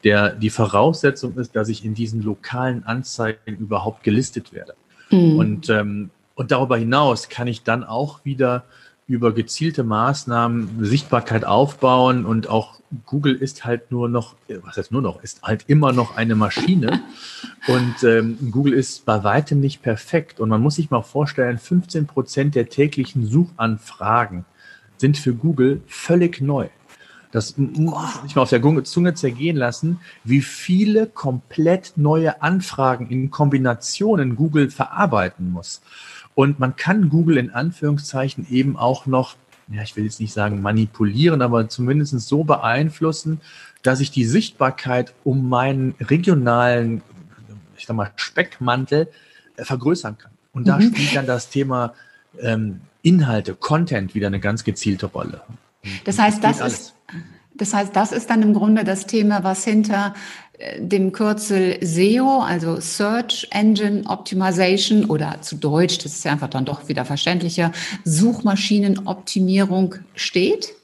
der 0.04 0.30
die 0.30 0.50
Voraussetzung 0.50 1.36
ist, 1.36 1.54
dass 1.54 1.68
ich 1.68 1.84
in 1.84 1.94
diesen 1.94 2.22
lokalen 2.22 2.84
Anzeigen 2.84 3.56
überhaupt 3.56 4.02
gelistet 4.02 4.52
werde. 4.52 4.74
Mhm. 5.10 5.36
Und, 5.36 5.70
ähm, 5.70 6.10
und 6.34 6.50
darüber 6.50 6.76
hinaus 6.76 7.28
kann 7.28 7.46
ich 7.46 7.62
dann 7.62 7.84
auch 7.84 8.24
wieder 8.24 8.64
über 9.10 9.34
gezielte 9.34 9.82
Maßnahmen 9.82 10.84
Sichtbarkeit 10.84 11.44
aufbauen 11.44 12.24
und 12.24 12.48
auch 12.48 12.78
Google 13.06 13.34
ist 13.34 13.64
halt 13.64 13.90
nur 13.90 14.08
noch, 14.08 14.36
was 14.62 14.76
heißt 14.76 14.92
nur 14.92 15.02
noch, 15.02 15.20
ist 15.24 15.42
halt 15.42 15.64
immer 15.66 15.92
noch 15.92 16.16
eine 16.16 16.36
Maschine 16.36 17.02
und 17.66 18.04
ähm, 18.04 18.38
Google 18.52 18.72
ist 18.72 19.04
bei 19.04 19.24
weitem 19.24 19.58
nicht 19.58 19.82
perfekt 19.82 20.38
und 20.38 20.48
man 20.48 20.60
muss 20.60 20.76
sich 20.76 20.90
mal 20.90 21.02
vorstellen, 21.02 21.58
15 21.58 22.06
Prozent 22.06 22.54
der 22.54 22.68
täglichen 22.68 23.26
Suchanfragen 23.26 24.44
sind 24.96 25.18
für 25.18 25.34
Google 25.34 25.82
völlig 25.88 26.40
neu. 26.40 26.68
Das 27.32 27.56
muss 27.56 28.20
ich 28.26 28.36
mal 28.36 28.42
auf 28.42 28.50
der 28.50 28.84
Zunge 28.84 29.14
zergehen 29.14 29.56
lassen, 29.56 30.00
wie 30.22 30.40
viele 30.40 31.06
komplett 31.06 31.92
neue 31.96 32.42
Anfragen 32.42 33.08
in 33.08 33.30
Kombinationen 33.30 34.36
Google 34.36 34.70
verarbeiten 34.70 35.50
muss. 35.50 35.80
Und 36.34 36.58
man 36.58 36.76
kann 36.76 37.08
Google 37.08 37.36
in 37.36 37.50
Anführungszeichen 37.50 38.46
eben 38.50 38.76
auch 38.76 39.06
noch, 39.06 39.36
ja, 39.68 39.82
ich 39.82 39.96
will 39.96 40.04
jetzt 40.04 40.20
nicht 40.20 40.32
sagen 40.32 40.62
manipulieren, 40.62 41.42
aber 41.42 41.68
zumindest 41.68 42.18
so 42.20 42.44
beeinflussen, 42.44 43.40
dass 43.82 44.00
ich 44.00 44.10
die 44.10 44.24
Sichtbarkeit 44.24 45.14
um 45.24 45.48
meinen 45.48 45.94
regionalen 46.00 47.02
ich 47.80 47.86
sag 47.86 47.96
mal, 47.96 48.10
Speckmantel 48.16 49.08
äh, 49.56 49.64
vergrößern 49.64 50.18
kann. 50.18 50.32
Und 50.52 50.68
da 50.68 50.78
mhm. 50.78 50.94
spielt 50.94 51.16
dann 51.16 51.26
das 51.26 51.48
Thema 51.48 51.94
ähm, 52.40 52.80
Inhalte, 53.02 53.54
Content 53.54 54.14
wieder 54.14 54.26
eine 54.26 54.40
ganz 54.40 54.64
gezielte 54.64 55.06
Rolle. 55.06 55.40
Das 56.04 56.18
heißt, 56.18 56.44
das, 56.44 56.58
das 56.58 56.72
ist, 56.72 56.94
das 57.54 57.72
heißt, 57.72 57.96
das 57.96 58.12
ist 58.12 58.28
dann 58.28 58.42
im 58.42 58.52
Grunde 58.52 58.84
das 58.84 59.06
Thema, 59.06 59.42
was 59.42 59.64
hinter 59.64 60.14
dem 60.78 61.12
Kürzel 61.12 61.78
SEO, 61.80 62.40
also 62.40 62.80
Search 62.80 63.48
Engine 63.50 64.02
Optimization 64.06 65.06
oder 65.06 65.40
zu 65.40 65.56
Deutsch, 65.56 65.98
das 65.98 66.12
ist 66.12 66.24
ja 66.24 66.32
einfach 66.32 66.50
dann 66.50 66.64
doch 66.64 66.88
wieder 66.88 67.04
verständlicher, 67.04 67.72
Suchmaschinenoptimierung 68.04 69.96
steht? 70.14 70.74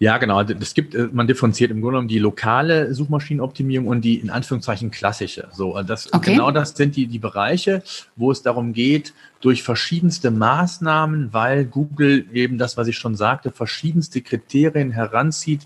Ja, 0.00 0.18
genau. 0.18 0.42
Es 0.42 0.74
gibt, 0.74 0.94
äh, 0.94 1.08
man 1.12 1.26
differenziert 1.26 1.70
im 1.70 1.80
Grunde 1.80 1.92
genommen 1.92 2.08
die 2.08 2.18
lokale 2.18 2.92
Suchmaschinenoptimierung 2.92 3.86
und 3.86 4.02
die 4.02 4.16
in 4.16 4.28
Anführungszeichen 4.28 4.90
klassische. 4.90 5.48
So, 5.52 5.80
das, 5.82 6.12
okay. 6.12 6.32
genau 6.32 6.50
das 6.50 6.70
sind 6.70 6.96
die, 6.96 7.06
die 7.06 7.18
Bereiche, 7.18 7.82
wo 8.16 8.30
es 8.30 8.42
darum 8.42 8.72
geht, 8.72 9.14
durch 9.40 9.62
verschiedenste 9.62 10.30
Maßnahmen, 10.30 11.32
weil 11.32 11.64
Google 11.64 12.26
eben 12.32 12.58
das, 12.58 12.76
was 12.76 12.88
ich 12.88 12.98
schon 12.98 13.14
sagte, 13.14 13.50
verschiedenste 13.50 14.20
Kriterien 14.20 14.90
heranzieht, 14.90 15.62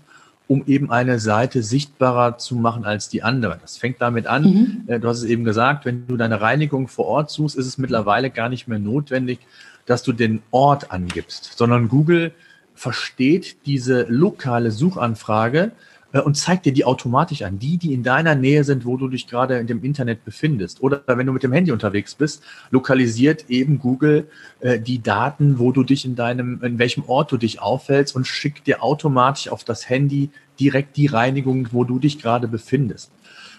um 0.49 0.63
eben 0.65 0.89
eine 0.89 1.19
Seite 1.19 1.61
sichtbarer 1.61 2.39
zu 2.39 2.55
machen 2.55 2.83
als 2.83 3.07
die 3.07 3.21
andere. 3.21 3.59
Das 3.61 3.77
fängt 3.77 4.01
damit 4.01 4.25
an, 4.25 4.43
mhm. 4.43 4.83
Äh, 4.87 4.99
du 4.99 5.07
hast 5.07 5.19
es 5.19 5.25
eben 5.25 5.43
gesagt, 5.43 5.85
wenn 5.85 6.07
du 6.07 6.17
deine 6.17 6.41
Reinigung 6.41 6.87
vor 6.87 7.05
Ort 7.05 7.29
suchst, 7.29 7.55
ist 7.55 7.67
es 7.67 7.77
mittlerweile 7.77 8.31
gar 8.31 8.49
nicht 8.49 8.67
mehr 8.67 8.79
notwendig, 8.79 9.39
dass 9.85 10.01
du 10.01 10.11
den 10.11 10.41
Ort 10.49 10.91
angibst, 10.91 11.53
sondern 11.55 11.87
Google 11.87 12.31
versteht 12.73 13.57
diese 13.67 14.07
lokale 14.09 14.71
Suchanfrage 14.71 15.71
und 16.11 16.35
zeigt 16.35 16.65
dir 16.65 16.73
die 16.73 16.85
automatisch 16.85 17.43
an. 17.43 17.59
Die, 17.59 17.77
die 17.77 17.93
in 17.93 18.01
deiner 18.01 18.33
Nähe 18.33 18.63
sind, 18.63 18.85
wo 18.85 18.97
du 18.97 19.07
dich 19.07 19.27
gerade 19.27 19.59
in 19.59 19.67
dem 19.67 19.83
Internet 19.83 20.25
befindest. 20.25 20.81
Oder 20.81 21.03
wenn 21.05 21.27
du 21.27 21.33
mit 21.33 21.43
dem 21.43 21.53
Handy 21.53 21.71
unterwegs 21.71 22.15
bist, 22.15 22.43
lokalisiert 22.71 23.49
eben 23.49 23.79
Google 23.79 24.27
äh, 24.59 24.79
die 24.79 25.01
Daten, 25.01 25.59
wo 25.59 25.71
du 25.71 25.83
dich 25.83 26.05
in 26.05 26.15
deinem, 26.15 26.61
in 26.63 26.79
welchem 26.79 27.03
Ort 27.05 27.31
du 27.31 27.37
dich 27.37 27.61
aufhältst 27.61 28.15
und 28.15 28.25
schickt 28.25 28.65
dir 28.65 28.83
automatisch 28.83 29.49
auf 29.49 29.63
das 29.63 29.87
Handy 29.87 30.31
direkt 30.59 30.97
die 30.97 31.07
Reinigung, 31.07 31.67
wo 31.71 31.83
du 31.83 31.99
dich 31.99 32.19
gerade 32.19 32.47
befindest. 32.47 33.11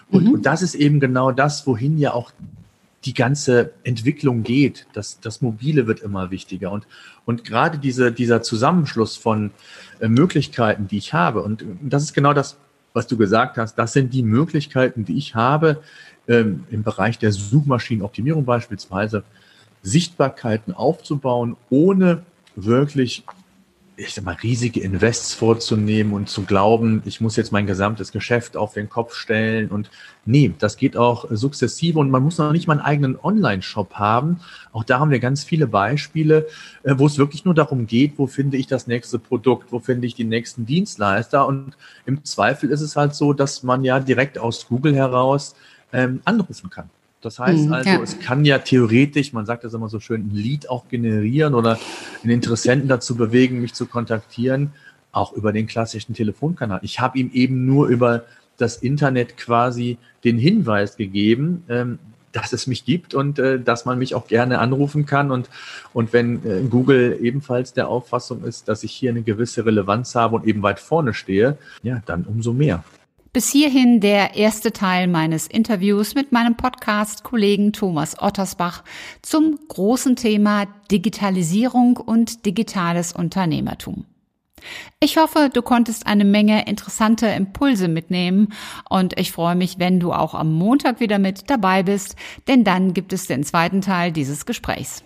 Und, 0.09 0.25
mhm. 0.25 0.33
und 0.33 0.45
das 0.45 0.61
ist 0.61 0.75
eben 0.75 0.99
genau 0.99 1.31
das, 1.31 1.65
wohin 1.65 1.97
ja 1.97 2.13
auch 2.13 2.31
die 3.05 3.13
ganze 3.13 3.73
Entwicklung 3.83 4.43
geht. 4.43 4.85
Das, 4.93 5.19
das 5.19 5.41
Mobile 5.41 5.87
wird 5.87 6.01
immer 6.01 6.31
wichtiger. 6.31 6.71
Und, 6.71 6.87
und 7.25 7.43
gerade 7.43 7.77
diese, 7.77 8.11
dieser 8.11 8.41
Zusammenschluss 8.41 9.17
von 9.17 9.51
äh, 9.99 10.07
Möglichkeiten, 10.07 10.87
die 10.87 10.97
ich 10.97 11.13
habe, 11.13 11.41
und 11.41 11.65
das 11.81 12.03
ist 12.03 12.13
genau 12.13 12.33
das, 12.33 12.57
was 12.93 13.07
du 13.07 13.17
gesagt 13.17 13.57
hast, 13.57 13.75
das 13.75 13.93
sind 13.93 14.13
die 14.13 14.23
Möglichkeiten, 14.23 15.05
die 15.05 15.17
ich 15.17 15.33
habe, 15.33 15.81
ähm, 16.27 16.65
im 16.69 16.83
Bereich 16.83 17.17
der 17.17 17.31
Suchmaschinenoptimierung 17.31 18.45
beispielsweise, 18.45 19.23
Sichtbarkeiten 19.81 20.73
aufzubauen, 20.73 21.57
ohne 21.69 22.23
wirklich 22.55 23.23
ich 24.05 24.13
sag 24.15 24.25
mal, 24.25 24.35
riesige 24.41 24.79
Invests 24.79 25.33
vorzunehmen 25.33 26.13
und 26.13 26.29
zu 26.29 26.43
glauben, 26.43 27.01
ich 27.05 27.21
muss 27.21 27.35
jetzt 27.35 27.51
mein 27.51 27.67
gesamtes 27.67 28.11
Geschäft 28.11 28.57
auf 28.57 28.73
den 28.73 28.89
Kopf 28.89 29.13
stellen 29.15 29.69
und 29.69 29.89
nee, 30.25 30.53
das 30.57 30.77
geht 30.77 30.97
auch 30.97 31.25
sukzessive 31.29 31.99
und 31.99 32.09
man 32.09 32.23
muss 32.23 32.37
noch 32.37 32.51
nicht 32.51 32.67
mal 32.67 32.73
einen 32.73 32.85
eigenen 32.85 33.19
Online-Shop 33.21 33.93
haben. 33.93 34.39
Auch 34.71 34.83
da 34.83 34.99
haben 34.99 35.11
wir 35.11 35.19
ganz 35.19 35.43
viele 35.43 35.67
Beispiele, 35.67 36.47
äh, 36.83 36.95
wo 36.97 37.05
es 37.05 37.17
wirklich 37.17 37.45
nur 37.45 37.53
darum 37.53 37.87
geht, 37.87 38.13
wo 38.17 38.27
finde 38.27 38.57
ich 38.57 38.67
das 38.67 38.87
nächste 38.87 39.19
Produkt, 39.19 39.71
wo 39.71 39.79
finde 39.79 40.07
ich 40.07 40.15
die 40.15 40.23
nächsten 40.23 40.65
Dienstleister 40.65 41.47
und 41.47 41.77
im 42.05 42.23
Zweifel 42.23 42.69
ist 42.71 42.81
es 42.81 42.95
halt 42.95 43.15
so, 43.15 43.33
dass 43.33 43.63
man 43.63 43.83
ja 43.83 43.99
direkt 43.99 44.37
aus 44.39 44.67
Google 44.67 44.95
heraus 44.95 45.55
ähm, 45.93 46.21
anrufen 46.25 46.69
kann. 46.69 46.89
Das 47.21 47.39
heißt 47.39 47.67
mhm, 47.67 47.73
also, 47.73 47.89
ja. 47.89 48.01
es 48.01 48.19
kann 48.19 48.45
ja 48.45 48.59
theoretisch, 48.59 49.31
man 49.31 49.45
sagt 49.45 49.63
das 49.63 49.73
immer 49.73 49.89
so 49.89 49.99
schön, 49.99 50.27
ein 50.27 50.35
Lead 50.35 50.69
auch 50.69 50.87
generieren 50.89 51.53
oder 51.53 51.79
einen 52.23 52.31
Interessenten 52.31 52.87
dazu 52.87 53.15
bewegen, 53.15 53.61
mich 53.61 53.73
zu 53.73 53.85
kontaktieren, 53.85 54.71
auch 55.11 55.33
über 55.33 55.53
den 55.53 55.67
klassischen 55.67 56.15
Telefonkanal. 56.15 56.79
Ich 56.83 56.99
habe 56.99 57.19
ihm 57.19 57.29
eben 57.33 57.65
nur 57.65 57.87
über 57.87 58.23
das 58.57 58.77
Internet 58.77 59.37
quasi 59.37 59.97
den 60.23 60.37
Hinweis 60.37 60.97
gegeben, 60.97 61.63
ähm, 61.69 61.99
dass 62.31 62.53
es 62.53 62.67
mich 62.67 62.85
gibt 62.85 63.13
und 63.13 63.39
äh, 63.39 63.59
dass 63.59 63.85
man 63.85 63.97
mich 63.97 64.15
auch 64.15 64.27
gerne 64.27 64.59
anrufen 64.59 65.05
kann. 65.05 65.31
Und, 65.31 65.49
und 65.93 66.13
wenn 66.13 66.45
äh, 66.45 66.61
Google 66.69 67.17
ebenfalls 67.21 67.73
der 67.73 67.87
Auffassung 67.87 68.43
ist, 68.43 68.67
dass 68.67 68.83
ich 68.83 68.91
hier 68.91 69.11
eine 69.11 69.21
gewisse 69.21 69.65
Relevanz 69.65 70.15
habe 70.15 70.35
und 70.37 70.47
eben 70.47 70.63
weit 70.63 70.79
vorne 70.79 71.13
stehe, 71.13 71.57
ja, 71.83 72.01
dann 72.05 72.23
umso 72.23 72.53
mehr. 72.53 72.83
Bis 73.33 73.49
hierhin 73.49 74.01
der 74.01 74.35
erste 74.35 74.73
Teil 74.73 75.07
meines 75.07 75.47
Interviews 75.47 76.15
mit 76.15 76.33
meinem 76.33 76.57
Podcast-Kollegen 76.57 77.71
Thomas 77.71 78.21
Ottersbach 78.21 78.83
zum 79.21 79.57
großen 79.69 80.17
Thema 80.17 80.65
Digitalisierung 80.91 81.95
und 81.95 82.45
digitales 82.45 83.13
Unternehmertum. 83.13 84.03
Ich 84.99 85.15
hoffe, 85.15 85.49
du 85.51 85.61
konntest 85.61 86.07
eine 86.07 86.25
Menge 86.25 86.67
interessante 86.67 87.27
Impulse 87.27 87.87
mitnehmen 87.87 88.49
und 88.89 89.17
ich 89.17 89.31
freue 89.31 89.55
mich, 89.55 89.79
wenn 89.79 90.01
du 90.01 90.11
auch 90.11 90.33
am 90.33 90.51
Montag 90.51 90.99
wieder 90.99 91.17
mit 91.17 91.49
dabei 91.49 91.83
bist, 91.83 92.17
denn 92.49 92.65
dann 92.65 92.93
gibt 92.93 93.13
es 93.13 93.27
den 93.27 93.45
zweiten 93.45 93.79
Teil 93.79 94.11
dieses 94.11 94.45
Gesprächs. 94.45 95.05